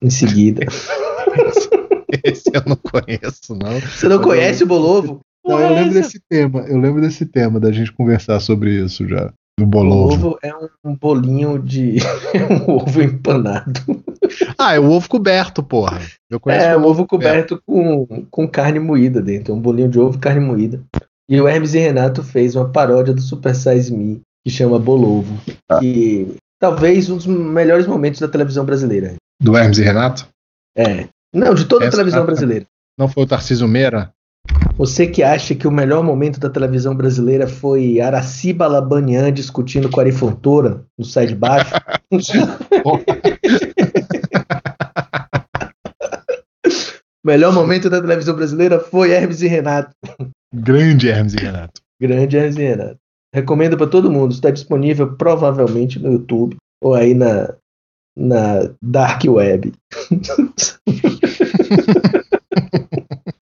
Em 0.03 0.09
seguida. 0.09 0.65
Esse 2.23 2.49
eu 2.53 2.63
não 2.65 2.75
conheço, 2.77 3.55
não. 3.55 3.79
Você 3.81 4.07
não 4.07 4.21
conhece 4.21 4.63
o 4.63 4.67
Bolovo? 4.67 5.19
Não, 5.45 5.59
eu 5.59 5.73
lembro 5.73 5.93
desse 5.93 6.19
tema. 6.29 6.59
Eu 6.61 6.77
lembro 6.77 7.01
desse 7.01 7.25
tema 7.25 7.59
da 7.59 7.71
gente 7.71 7.91
conversar 7.93 8.39
sobre 8.39 8.83
isso 8.83 9.07
já. 9.07 9.31
Do 9.59 9.63
O 9.63 9.67
bolovo. 9.67 10.13
ovo 10.27 10.39
é 10.43 10.51
um 10.85 10.95
bolinho 10.95 11.57
de 11.57 11.97
um 12.67 12.75
ovo 12.75 13.01
empanado. 13.01 13.81
Ah, 14.57 14.75
é 14.75 14.79
o 14.79 14.89
ovo 14.89 15.09
coberto, 15.09 15.63
porra. 15.63 15.99
Eu 16.29 16.39
conheço 16.39 16.65
É, 16.65 16.77
o 16.77 16.81
um 16.81 16.85
ovo 16.85 17.07
coberto 17.07 17.59
com, 17.65 18.05
com 18.29 18.47
carne 18.47 18.79
moída 18.79 19.21
dentro. 19.21 19.53
Um 19.53 19.59
bolinho 19.59 19.89
de 19.89 19.99
ovo 19.99 20.17
e 20.17 20.19
carne 20.19 20.41
moída. 20.41 20.83
E 21.29 21.41
o 21.41 21.47
Hermes 21.47 21.73
e 21.73 21.79
Renato 21.79 22.23
fez 22.23 22.55
uma 22.55 22.69
paródia 22.69 23.13
do 23.13 23.21
Super 23.21 23.55
Size 23.55 23.91
Me, 23.93 24.21
que 24.45 24.51
chama 24.51 24.79
Bolovo. 24.79 25.37
Que 25.79 26.35
talvez 26.59 27.09
um 27.09 27.17
dos 27.17 27.25
melhores 27.27 27.87
momentos 27.87 28.19
da 28.19 28.27
televisão 28.27 28.65
brasileira. 28.65 29.15
Do 29.41 29.55
Hermes 29.57 29.77
e 29.77 29.83
Renato? 29.83 30.27
É. 30.77 31.07
Não, 31.33 31.53
de 31.53 31.65
toda 31.65 31.85
a 31.85 31.87
Essa- 31.87 31.97
televisão 31.97 32.25
brasileira. 32.25 32.65
Não 32.97 33.07
foi 33.07 33.23
o 33.23 33.27
Tarcísio 33.27 33.67
Meira? 33.67 34.11
Você 34.77 35.05
que 35.07 35.21
acha 35.23 35.53
que 35.53 35.67
o 35.67 35.71
melhor 35.71 36.01
momento 36.03 36.39
da 36.39 36.49
televisão 36.49 36.95
brasileira 36.95 37.47
foi 37.47 37.99
Araciba 37.99 38.65
Labanian 38.67 39.31
discutindo 39.31 39.89
com 39.89 39.99
a 39.99 40.03
Ari 40.03 40.11
Fontoura 40.13 40.83
no 40.97 41.03
Sai 41.03 41.27
de 41.27 41.35
Baixo? 41.35 41.73
o 42.85 42.97
melhor 47.25 47.53
momento 47.53 47.89
da 47.89 47.99
televisão 48.01 48.35
brasileira 48.35 48.79
foi 48.79 49.11
Hermes 49.11 49.41
e 49.41 49.47
Renato. 49.47 49.91
Grande 50.53 51.09
Hermes 51.09 51.33
e 51.33 51.37
Renato. 51.37 51.81
Grande 51.99 52.37
Hermes 52.37 52.55
e 52.55 52.61
Renato. 52.63 52.97
Recomendo 53.33 53.77
para 53.77 53.87
todo 53.87 54.11
mundo. 54.11 54.31
Está 54.33 54.49
disponível 54.51 55.15
provavelmente 55.15 55.99
no 55.99 56.11
YouTube 56.13 56.55
ou 56.83 56.93
aí 56.93 57.13
na, 57.13 57.53
na 58.17 58.69
Dark 58.81 59.23
Web. 59.25 59.73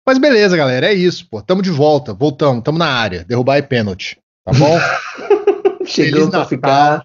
Mas 0.06 0.18
beleza, 0.18 0.56
galera. 0.56 0.86
É 0.88 0.92
isso, 0.94 1.26
pô. 1.30 1.40
Tamo 1.42 1.62
de 1.62 1.70
volta. 1.70 2.12
Voltamos. 2.12 2.62
Tamo 2.62 2.78
na 2.78 2.86
área. 2.88 3.24
Derrubar 3.24 3.56
é 3.56 3.62
pênalti. 3.62 4.18
Tá 4.44 4.52
bom? 4.52 4.78
Chegamos 5.86 6.26
Natal. 6.26 6.48
ficar. 6.48 7.04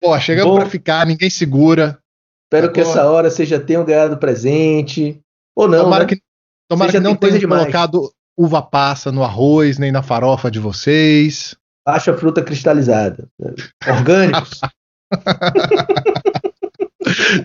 Pô, 0.00 0.18
chegamos 0.18 0.52
Bom. 0.52 0.60
pra 0.60 0.68
ficar. 0.68 1.06
Ninguém 1.06 1.30
segura. 1.30 1.98
Espero 2.46 2.68
Tá 2.68 2.72
que 2.72 2.82
bom. 2.82 2.90
essa 2.90 3.08
hora 3.10 3.30
vocês 3.30 3.48
já 3.48 3.60
tenham 3.60 3.84
ganhado 3.84 4.16
presente. 4.18 5.20
Ou 5.56 5.68
não, 5.68 5.84
tomara 5.84 6.04
né? 6.04 6.08
que, 6.10 6.20
tomara 6.68 6.90
que 6.90 7.00
não 7.00 7.14
tenham 7.14 7.38
demais. 7.38 7.62
colocado 7.62 8.10
uva 8.36 8.62
passa 8.62 9.12
no 9.12 9.22
arroz, 9.22 9.78
nem 9.78 9.92
na 9.92 10.02
farofa 10.02 10.50
de 10.50 10.58
vocês. 10.58 11.54
Acha 11.86 12.16
fruta 12.16 12.42
cristalizada. 12.42 13.28
Orgânicos. 13.86 14.60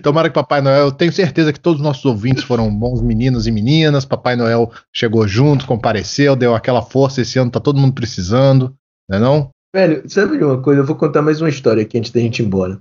Tomara 0.03 0.29
que 0.29 0.35
Papai 0.35 0.61
Noel, 0.61 0.85
eu 0.85 0.91
tenho 0.91 1.11
certeza 1.11 1.51
que 1.51 1.59
todos 1.59 1.79
os 1.79 1.85
nossos 1.85 2.05
ouvintes 2.05 2.43
foram 2.43 2.73
bons 2.73 3.01
meninos 3.01 3.47
e 3.47 3.51
meninas. 3.51 4.05
Papai 4.05 4.35
Noel 4.35 4.71
chegou 4.93 5.27
junto, 5.27 5.65
compareceu, 5.65 6.35
deu 6.35 6.55
aquela 6.55 6.81
força. 6.81 7.21
Esse 7.21 7.39
ano 7.39 7.51
tá 7.51 7.59
todo 7.59 7.79
mundo 7.79 7.93
precisando, 7.93 8.75
né 9.09 9.19
não? 9.19 9.49
Velho, 9.75 10.09
sabe 10.09 10.37
de 10.37 10.43
uma 10.43 10.61
coisa? 10.61 10.81
Eu 10.81 10.85
vou 10.85 10.95
contar 10.95 11.21
mais 11.21 11.41
uma 11.41 11.49
história 11.49 11.83
aqui 11.83 11.97
antes 11.97 12.11
da 12.11 12.19
gente 12.19 12.41
ir 12.41 12.45
embora. 12.45 12.79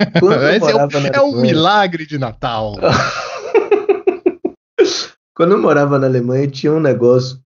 Esse 0.00 0.70
é, 0.70 0.76
um, 0.76 0.88
na 0.88 1.08
é 1.08 1.20
um 1.20 1.40
milagre 1.40 2.06
de 2.06 2.18
Natal. 2.18 2.76
Quando 5.34 5.52
eu 5.52 5.58
morava 5.58 5.98
na 5.98 6.06
Alemanha, 6.06 6.46
tinha 6.48 6.72
um 6.72 6.80
negócio. 6.80 7.38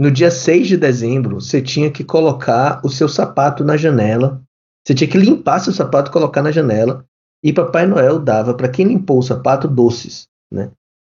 No 0.00 0.10
dia 0.10 0.30
6 0.30 0.66
de 0.66 0.76
dezembro, 0.78 1.42
você 1.42 1.60
tinha 1.60 1.90
que 1.90 2.02
colocar 2.02 2.80
o 2.82 2.88
seu 2.88 3.06
sapato 3.06 3.62
na 3.62 3.76
janela. 3.76 4.40
Você 4.82 4.94
tinha 4.94 5.08
que 5.08 5.18
limpar 5.18 5.60
seu 5.60 5.74
sapato 5.74 6.10
e 6.10 6.12
colocar 6.12 6.42
na 6.42 6.50
janela. 6.50 7.04
E 7.44 7.52
Papai 7.52 7.84
Noel 7.86 8.18
dava 8.18 8.54
para 8.54 8.68
quem 8.70 8.86
limpou 8.86 9.18
o 9.18 9.22
sapato 9.22 9.68
doces. 9.68 10.26
Né? 10.50 10.70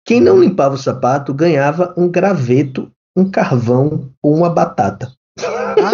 Quem 0.06 0.20
não 0.20 0.40
limpava 0.40 0.76
o 0.76 0.78
sapato 0.78 1.34
ganhava 1.34 1.92
um 1.96 2.08
graveto 2.08 2.88
um 3.16 3.28
carvão 3.28 4.12
ou 4.22 4.36
uma 4.36 4.50
batata. 4.50 5.12
Ah, 5.40 5.92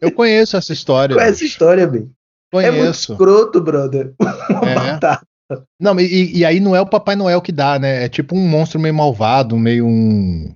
Eu 0.00 0.10
conheço 0.12 0.56
essa 0.56 0.72
história. 0.72 1.14
Qual 1.14 1.24
é 1.24 1.28
essa 1.28 1.44
história, 1.44 1.86
bem? 1.86 2.10
Conheço. 2.52 2.74
É 2.74 2.80
muito 2.82 2.94
escroto, 2.94 3.60
brother. 3.60 4.14
Uma 4.50 4.70
É. 4.70 4.74
batata. 4.74 5.22
Não, 5.80 5.98
e, 6.00 6.38
e 6.38 6.44
aí 6.44 6.60
não 6.60 6.74
é 6.74 6.80
o 6.80 6.86
Papai 6.86 7.14
Noel 7.14 7.40
que 7.40 7.52
dá, 7.52 7.78
né? 7.78 8.04
É 8.04 8.08
tipo 8.08 8.34
um 8.34 8.48
monstro 8.48 8.80
meio 8.80 8.94
malvado, 8.94 9.56
meio 9.56 9.86
um. 9.86 10.52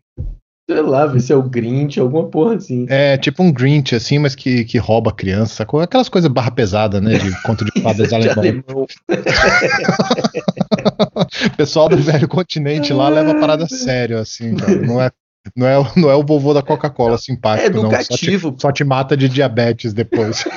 Sei 0.72 0.82
lá, 0.82 1.06
ver 1.06 1.20
se 1.20 1.32
é 1.32 1.36
o 1.36 1.42
Grinch, 1.42 2.00
alguma 2.00 2.28
porra 2.28 2.56
assim. 2.56 2.86
É 2.88 3.16
tipo 3.16 3.42
um 3.42 3.52
Grinch, 3.52 3.94
assim, 3.94 4.18
mas 4.18 4.34
que, 4.34 4.64
que 4.64 4.78
rouba 4.78 5.10
a 5.10 5.14
criança, 5.14 5.54
sacou? 5.56 5.80
Aquelas 5.80 6.08
coisas 6.08 6.30
barra 6.30 6.50
pesada, 6.50 7.00
né? 7.00 7.18
De 7.18 7.30
conto 7.42 7.64
de 7.64 7.80
fadas 7.82 8.08
De 8.08 8.14
alemão. 8.14 8.38
alemão. 8.38 8.86
O 11.52 11.56
pessoal 11.56 11.88
do 11.88 11.96
velho 11.96 12.28
continente 12.28 12.92
lá 12.92 13.08
leva 13.08 13.32
a 13.32 13.40
parada 13.40 13.64
a 13.64 13.68
sério, 13.68 14.18
assim, 14.18 14.54
cara. 14.56 14.74
Não 14.86 15.00
é, 15.00 15.10
não 15.56 15.66
é, 15.66 15.78
o- 15.78 15.86
não 15.96 16.10
é 16.10 16.14
o 16.14 16.24
vovô 16.24 16.52
da 16.54 16.62
Coca-Cola 16.62 17.14
É 17.14 17.18
simpático, 17.18 17.82
não. 17.82 17.90
Só 18.02 18.16
te, 18.16 18.38
só 18.58 18.72
te 18.72 18.84
mata 18.84 19.16
de 19.16 19.28
diabetes 19.28 19.92
depois. 19.92 20.44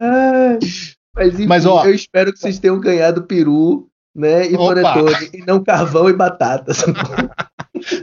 Ai, 0.00 0.58
Mas, 1.14 1.34
enfim, 1.34 1.46
Mas, 1.46 1.66
ó- 1.66 1.84
eu 1.84 1.94
espero 1.94 2.32
que 2.32 2.38
vocês 2.38 2.58
tenham 2.58 2.80
ganhado 2.80 3.24
peru, 3.24 3.88
né? 4.14 4.50
E 4.50 4.54
Opa. 4.56 4.82
panetone, 4.82 5.30
e 5.32 5.38
não 5.44 5.62
carvão 5.62 6.08
e 6.08 6.12
batatas. 6.12 6.84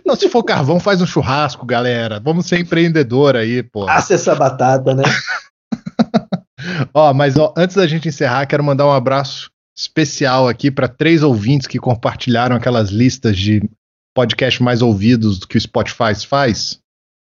Não, 0.05 0.15
se 0.15 0.29
for 0.29 0.43
carvão, 0.43 0.79
faz 0.79 1.01
um 1.01 1.07
churrasco, 1.07 1.65
galera. 1.65 2.19
Vamos 2.19 2.45
ser 2.45 2.59
empreendedor 2.59 3.35
aí, 3.35 3.63
pô. 3.63 3.85
Passa 3.87 4.13
essa 4.13 4.35
batata, 4.35 4.93
né? 4.93 5.01
Ó, 6.93 7.13
mas 7.13 7.37
ó, 7.37 7.53
antes 7.57 7.75
da 7.75 7.87
gente 7.87 8.07
encerrar, 8.07 8.45
quero 8.45 8.63
mandar 8.63 8.85
um 8.85 8.91
abraço 8.91 9.49
especial 9.75 10.47
aqui 10.47 10.69
para 10.69 10.87
três 10.87 11.23
ouvintes 11.23 11.65
que 11.67 11.79
compartilharam 11.79 12.55
aquelas 12.55 12.89
listas 12.89 13.37
de 13.37 13.67
podcast 14.13 14.61
mais 14.61 14.81
ouvidos 14.81 15.39
do 15.39 15.47
que 15.47 15.57
o 15.57 15.61
Spotify 15.61 16.13
faz. 16.27 16.79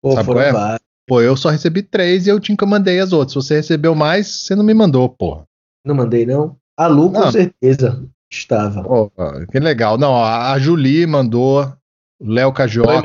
Pô, 0.03 0.13
Sabe 0.13 0.27
foram 0.27 0.41
qual 0.41 0.49
é? 0.49 0.53
vários. 0.53 0.81
Pô, 1.07 1.21
eu 1.21 1.37
só 1.37 1.51
recebi 1.51 1.83
três 1.83 2.27
e 2.27 2.31
eu 2.31 2.41
te 2.41 2.53
encomandei 2.53 2.99
as 2.99 3.13
outras. 3.13 3.33
Se 3.33 3.37
você 3.37 3.55
recebeu 3.57 3.95
mais, 3.95 4.27
você 4.27 4.55
não 4.57 4.65
me 4.65 4.75
mandou, 4.75 5.09
pô. 5.09 5.43
Não 5.85 5.95
mandei, 5.95 6.25
não? 6.27 6.57
A 6.77 6.87
Lu, 6.87 7.13
com 7.13 7.21
Não. 7.21 7.31
certeza, 7.33 8.03
estava. 8.31 8.83
Pô, 8.83 9.11
que 9.51 9.59
legal. 9.59 9.99
Não, 9.99 10.15
a 10.53 10.59
Julie 10.59 11.07
mandou, 11.07 11.73
o 12.21 12.31
Léo 12.31 12.53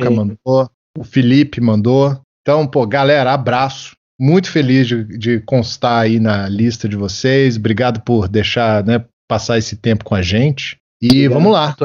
mesmo. 0.09 0.15
mandou, 0.15 0.69
o 0.97 1.03
Felipe 1.03 1.59
mandou. 1.59 2.19
Então, 2.41 2.67
pô, 2.67 2.85
galera, 2.85 3.33
abraço. 3.33 3.95
Muito 4.19 4.49
feliz 4.49 4.87
de, 4.87 5.03
de 5.17 5.39
constar 5.41 6.03
aí 6.03 6.19
na 6.21 6.47
lista 6.47 6.87
de 6.87 6.95
vocês. 6.95 7.57
Obrigado 7.57 8.01
por 8.01 8.29
deixar, 8.29 8.83
né, 8.85 9.03
passar 9.27 9.57
esse 9.57 9.75
tempo 9.75 10.05
com 10.05 10.15
a 10.15 10.21
gente. 10.21 10.77
E 11.01 11.07
Obrigado 11.27 11.33
vamos 11.33 11.51
lá. 11.51 11.75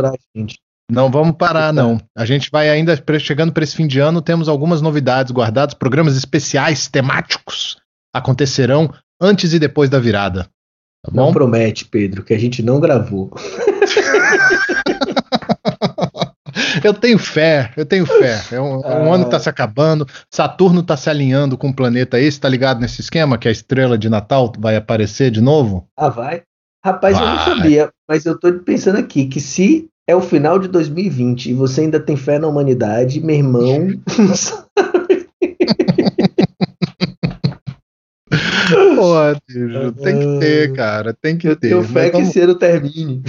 Não 0.91 1.11
vamos 1.11 1.37
parar, 1.37 1.73
não. 1.73 2.01
A 2.17 2.25
gente 2.25 2.51
vai 2.51 2.69
ainda, 2.69 3.01
chegando 3.19 3.53
para 3.53 3.63
esse 3.63 3.77
fim 3.77 3.87
de 3.87 4.01
ano, 4.01 4.21
temos 4.21 4.49
algumas 4.49 4.81
novidades 4.81 5.33
guardadas, 5.33 5.75
programas 5.75 6.17
especiais, 6.17 6.89
temáticos, 6.89 7.79
acontecerão 8.15 8.93
antes 9.21 9.53
e 9.53 9.59
depois 9.59 9.89
da 9.89 10.01
virada. 10.01 10.49
Tá 11.03 11.11
Não 11.15 11.33
promete, 11.33 11.87
Pedro, 11.87 12.23
que 12.23 12.35
a 12.35 12.39
gente 12.39 12.63
não 12.63 12.79
gravou. 12.81 13.31
Eu 16.83 16.95
tenho 16.95 17.19
fé, 17.19 17.71
eu 17.77 17.85
tenho 17.87 18.07
fé. 18.07 18.41
É 18.53 18.61
um, 18.61 18.81
é 18.81 18.95
um 18.97 19.13
Ah. 19.13 19.15
ano 19.15 19.25
que 19.25 19.31
tá 19.31 19.39
se 19.39 19.49
acabando, 19.49 20.07
Saturno 20.31 20.83
tá 20.83 20.97
se 20.97 21.09
alinhando 21.11 21.57
com 21.57 21.69
o 21.69 21.75
planeta 21.75 22.19
esse, 22.19 22.41
tá 22.41 22.49
ligado 22.49 22.81
nesse 22.81 23.01
esquema 23.01 23.39
que 23.39 23.49
a 23.49 23.51
estrela 23.51 23.97
de 23.99 24.09
Natal 24.09 24.53
vai 24.59 24.77
aparecer 24.77 25.31
de 25.31 25.41
novo? 25.41 25.87
Ah, 25.97 26.09
vai? 26.09 26.43
Rapaz, 26.85 27.19
eu 27.19 27.27
não 27.27 27.37
Vai. 27.37 27.45
sabia, 27.57 27.91
mas 28.09 28.25
eu 28.25 28.39
tô 28.39 28.53
pensando 28.61 28.99
aqui 28.99 29.27
que 29.27 29.41
se 29.41 29.87
é 30.09 30.17
o 30.17 30.21
final 30.23 30.59
de 30.59 30.69
2020 30.69 31.51
e 31.51 31.55
você 31.55 31.83
ainda 31.83 32.01
tem 32.01 32.17
fé 32.17 32.39
na 32.39 32.49
humanidade, 32.49 33.21
meu 33.21 33.37
irmão. 33.37 33.89
Pô, 38.97 39.15
bicho, 39.49 39.93
tem 40.03 40.19
que 40.19 40.39
ter, 40.39 40.73
cara, 40.73 41.13
tem 41.13 41.37
que 41.37 41.49
eu 41.49 41.57
ter. 41.57 41.75
Mas 41.75 41.87
fé 41.91 42.11
que 42.11 42.17
vamos- 42.19 42.37
ano 42.37 42.55
termine. 42.55 43.23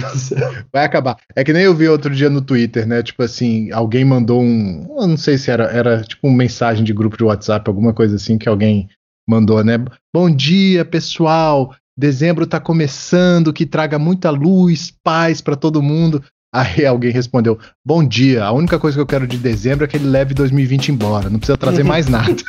Vai 0.72 0.84
acabar. 0.84 1.16
É 1.34 1.42
que 1.42 1.52
nem 1.52 1.62
eu 1.64 1.74
vi 1.74 1.88
outro 1.88 2.14
dia 2.14 2.30
no 2.30 2.40
Twitter, 2.40 2.86
né? 2.86 3.02
Tipo 3.02 3.22
assim, 3.24 3.70
alguém 3.72 4.04
mandou 4.04 4.40
um. 4.40 4.86
Eu 4.98 5.08
não 5.08 5.16
sei 5.16 5.36
se 5.38 5.50
era, 5.50 5.64
era 5.64 6.02
tipo 6.02 6.28
uma 6.28 6.36
mensagem 6.36 6.84
de 6.84 6.92
grupo 6.92 7.16
de 7.16 7.24
WhatsApp, 7.24 7.68
alguma 7.68 7.92
coisa 7.92 8.14
assim 8.16 8.38
que 8.38 8.48
alguém 8.48 8.88
mandou, 9.28 9.62
né? 9.64 9.76
Bom 10.14 10.30
dia, 10.30 10.84
pessoal. 10.84 11.74
Dezembro 11.98 12.46
tá 12.46 12.58
começando, 12.60 13.52
que 13.52 13.66
traga 13.66 13.98
muita 13.98 14.30
luz, 14.30 14.92
paz 15.02 15.40
pra 15.40 15.56
todo 15.56 15.82
mundo. 15.82 16.22
Aí 16.54 16.86
alguém 16.86 17.10
respondeu: 17.10 17.58
Bom 17.84 18.04
dia, 18.06 18.44
a 18.44 18.52
única 18.52 18.78
coisa 18.78 18.96
que 18.96 19.00
eu 19.00 19.06
quero 19.06 19.26
de 19.26 19.36
dezembro 19.36 19.84
é 19.84 19.88
que 19.88 19.96
ele 19.96 20.06
leve 20.08 20.32
2020 20.32 20.90
embora. 20.92 21.28
Não 21.28 21.38
precisa 21.38 21.58
trazer 21.58 21.82
mais 21.82 22.06
nada. 22.08 22.36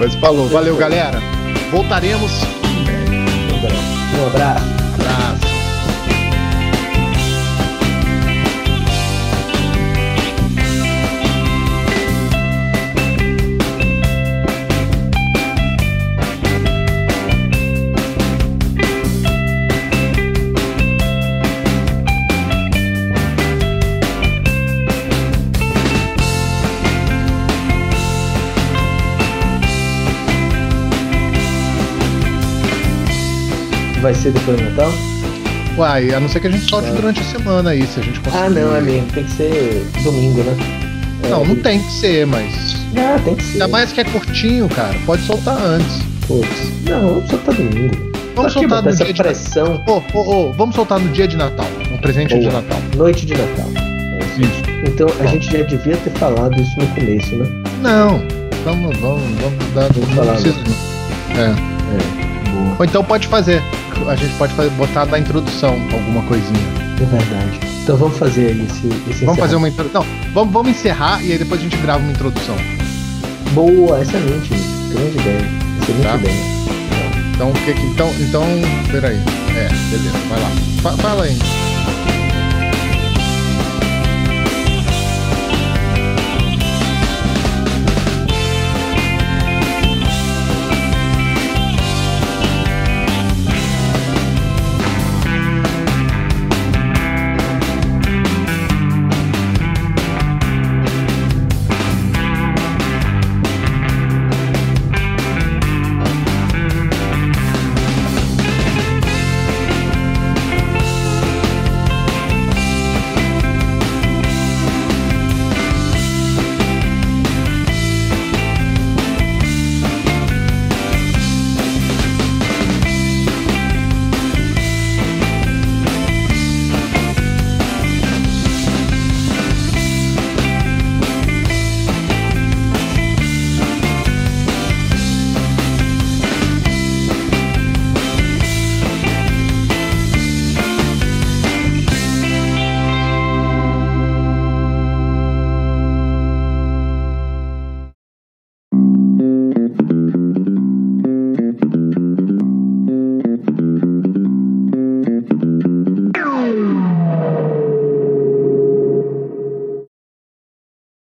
Mas 0.00 0.14
falou, 0.14 0.48
valeu, 0.48 0.78
galera. 0.78 1.20
Voltaremos. 1.70 2.32
Um. 2.42 4.26
Abraço. 4.28 4.89
Ser 34.20 34.32
do 34.32 34.62
Natal? 34.62 34.92
Uai, 35.78 36.12
a 36.12 36.20
não 36.20 36.28
ser 36.28 36.40
que 36.40 36.46
a 36.48 36.50
gente 36.50 36.68
solte 36.68 36.88
É. 36.88 36.92
durante 36.92 37.20
a 37.20 37.24
semana 37.24 37.70
aí, 37.70 37.86
se 37.86 38.00
a 38.00 38.02
gente 38.02 38.20
conseguir. 38.20 38.44
Ah, 38.44 38.50
não, 38.50 38.76
é 38.76 38.80
mesmo. 38.80 39.06
Tem 39.12 39.24
que 39.24 39.30
ser 39.32 39.86
domingo, 40.02 40.42
né? 40.42 40.56
É, 41.24 41.28
Não, 41.28 41.44
não 41.44 41.56
tem 41.56 41.78
que 41.80 41.90
ser, 41.92 42.26
mas. 42.26 42.76
Ah, 42.96 43.18
tem 43.24 43.34
que 43.34 43.42
ser. 43.42 43.52
Ainda 43.54 43.68
mais 43.68 43.92
que 43.92 44.00
é 44.00 44.04
curtinho, 44.04 44.68
cara. 44.68 44.94
Pode 45.06 45.22
soltar 45.22 45.56
antes. 45.56 46.02
Putz. 46.26 46.48
Não, 46.88 47.00
vamos 47.14 47.30
soltar 47.30 47.54
domingo. 47.54 47.96
Vamos 48.36 48.52
Pra 48.52 48.62
que 48.62 48.68
soltar 48.68 48.82
no 48.82 48.96
dia 48.96 49.12
de 49.12 49.22
pressão. 49.22 49.82
Ô, 49.86 50.02
ô, 50.18 50.20
ô, 50.48 50.52
vamos 50.52 50.74
soltar 50.74 51.00
no 51.00 51.08
dia 51.12 51.26
de 51.26 51.36
Natal. 51.36 51.66
Um 51.90 51.98
presente 51.98 52.34
de 52.38 52.48
Boa. 52.48 52.60
Natal. 52.60 52.78
Noite 52.96 53.24
de 53.26 53.32
Natal. 53.34 53.66
Isso. 54.38 54.62
Então 54.86 55.06
a 55.20 55.26
gente 55.26 55.50
já 55.50 55.62
devia 55.64 55.96
ter 55.96 56.10
falado 56.18 56.60
isso 56.60 56.78
no 56.78 56.86
começo, 56.88 57.36
né? 57.36 57.46
Não. 57.82 58.22
Vamos, 58.64 58.96
vamos, 58.98 59.22
vamos 59.40 59.74
dar. 59.74 59.88
Não 59.96 60.14
falar, 60.14 60.32
precisa, 60.34 60.56
não. 60.58 61.42
É. 61.42 62.50
Boa. 62.50 62.76
Ou 62.78 62.84
então 62.84 63.02
pode 63.04 63.26
fazer. 63.26 63.62
A 64.08 64.16
gente 64.16 64.34
pode 64.36 64.52
fazer, 64.54 64.70
botar 64.70 65.06
na 65.06 65.18
introdução 65.18 65.74
alguma 65.92 66.22
coisinha. 66.22 66.60
É 67.00 67.04
verdade. 67.04 67.60
Então 67.82 67.96
vamos 67.96 68.18
fazer 68.18 68.50
esse, 68.50 68.86
esse 69.10 69.24
Vamos 69.24 69.40
fazer 69.40 69.56
encerramento. 69.56 69.56
uma 69.56 69.68
introdução. 69.68 70.06
Vamos, 70.34 70.52
vamos 70.52 70.70
encerrar 70.72 71.22
e 71.24 71.32
aí 71.32 71.38
depois 71.38 71.60
a 71.60 71.62
gente 71.64 71.76
grava 71.78 72.00
uma 72.02 72.10
introdução. 72.12 72.56
Boa, 73.52 74.00
excelente. 74.02 74.50
Grande 74.92 75.18
ideia. 75.18 75.48
Excelente 75.82 76.02
Tá. 76.02 76.16
ideia. 76.16 76.34
Então, 77.34 77.50
o 77.50 77.52
que 77.54 77.72
que. 77.72 77.86
Então, 77.86 78.10
então. 78.20 78.44
Peraí. 78.90 79.16
É, 79.56 79.68
beleza, 79.90 80.18
vai 80.28 80.40
lá. 80.40 80.50
Fa- 80.82 80.96
fala 80.98 81.24
aí. 81.24 81.36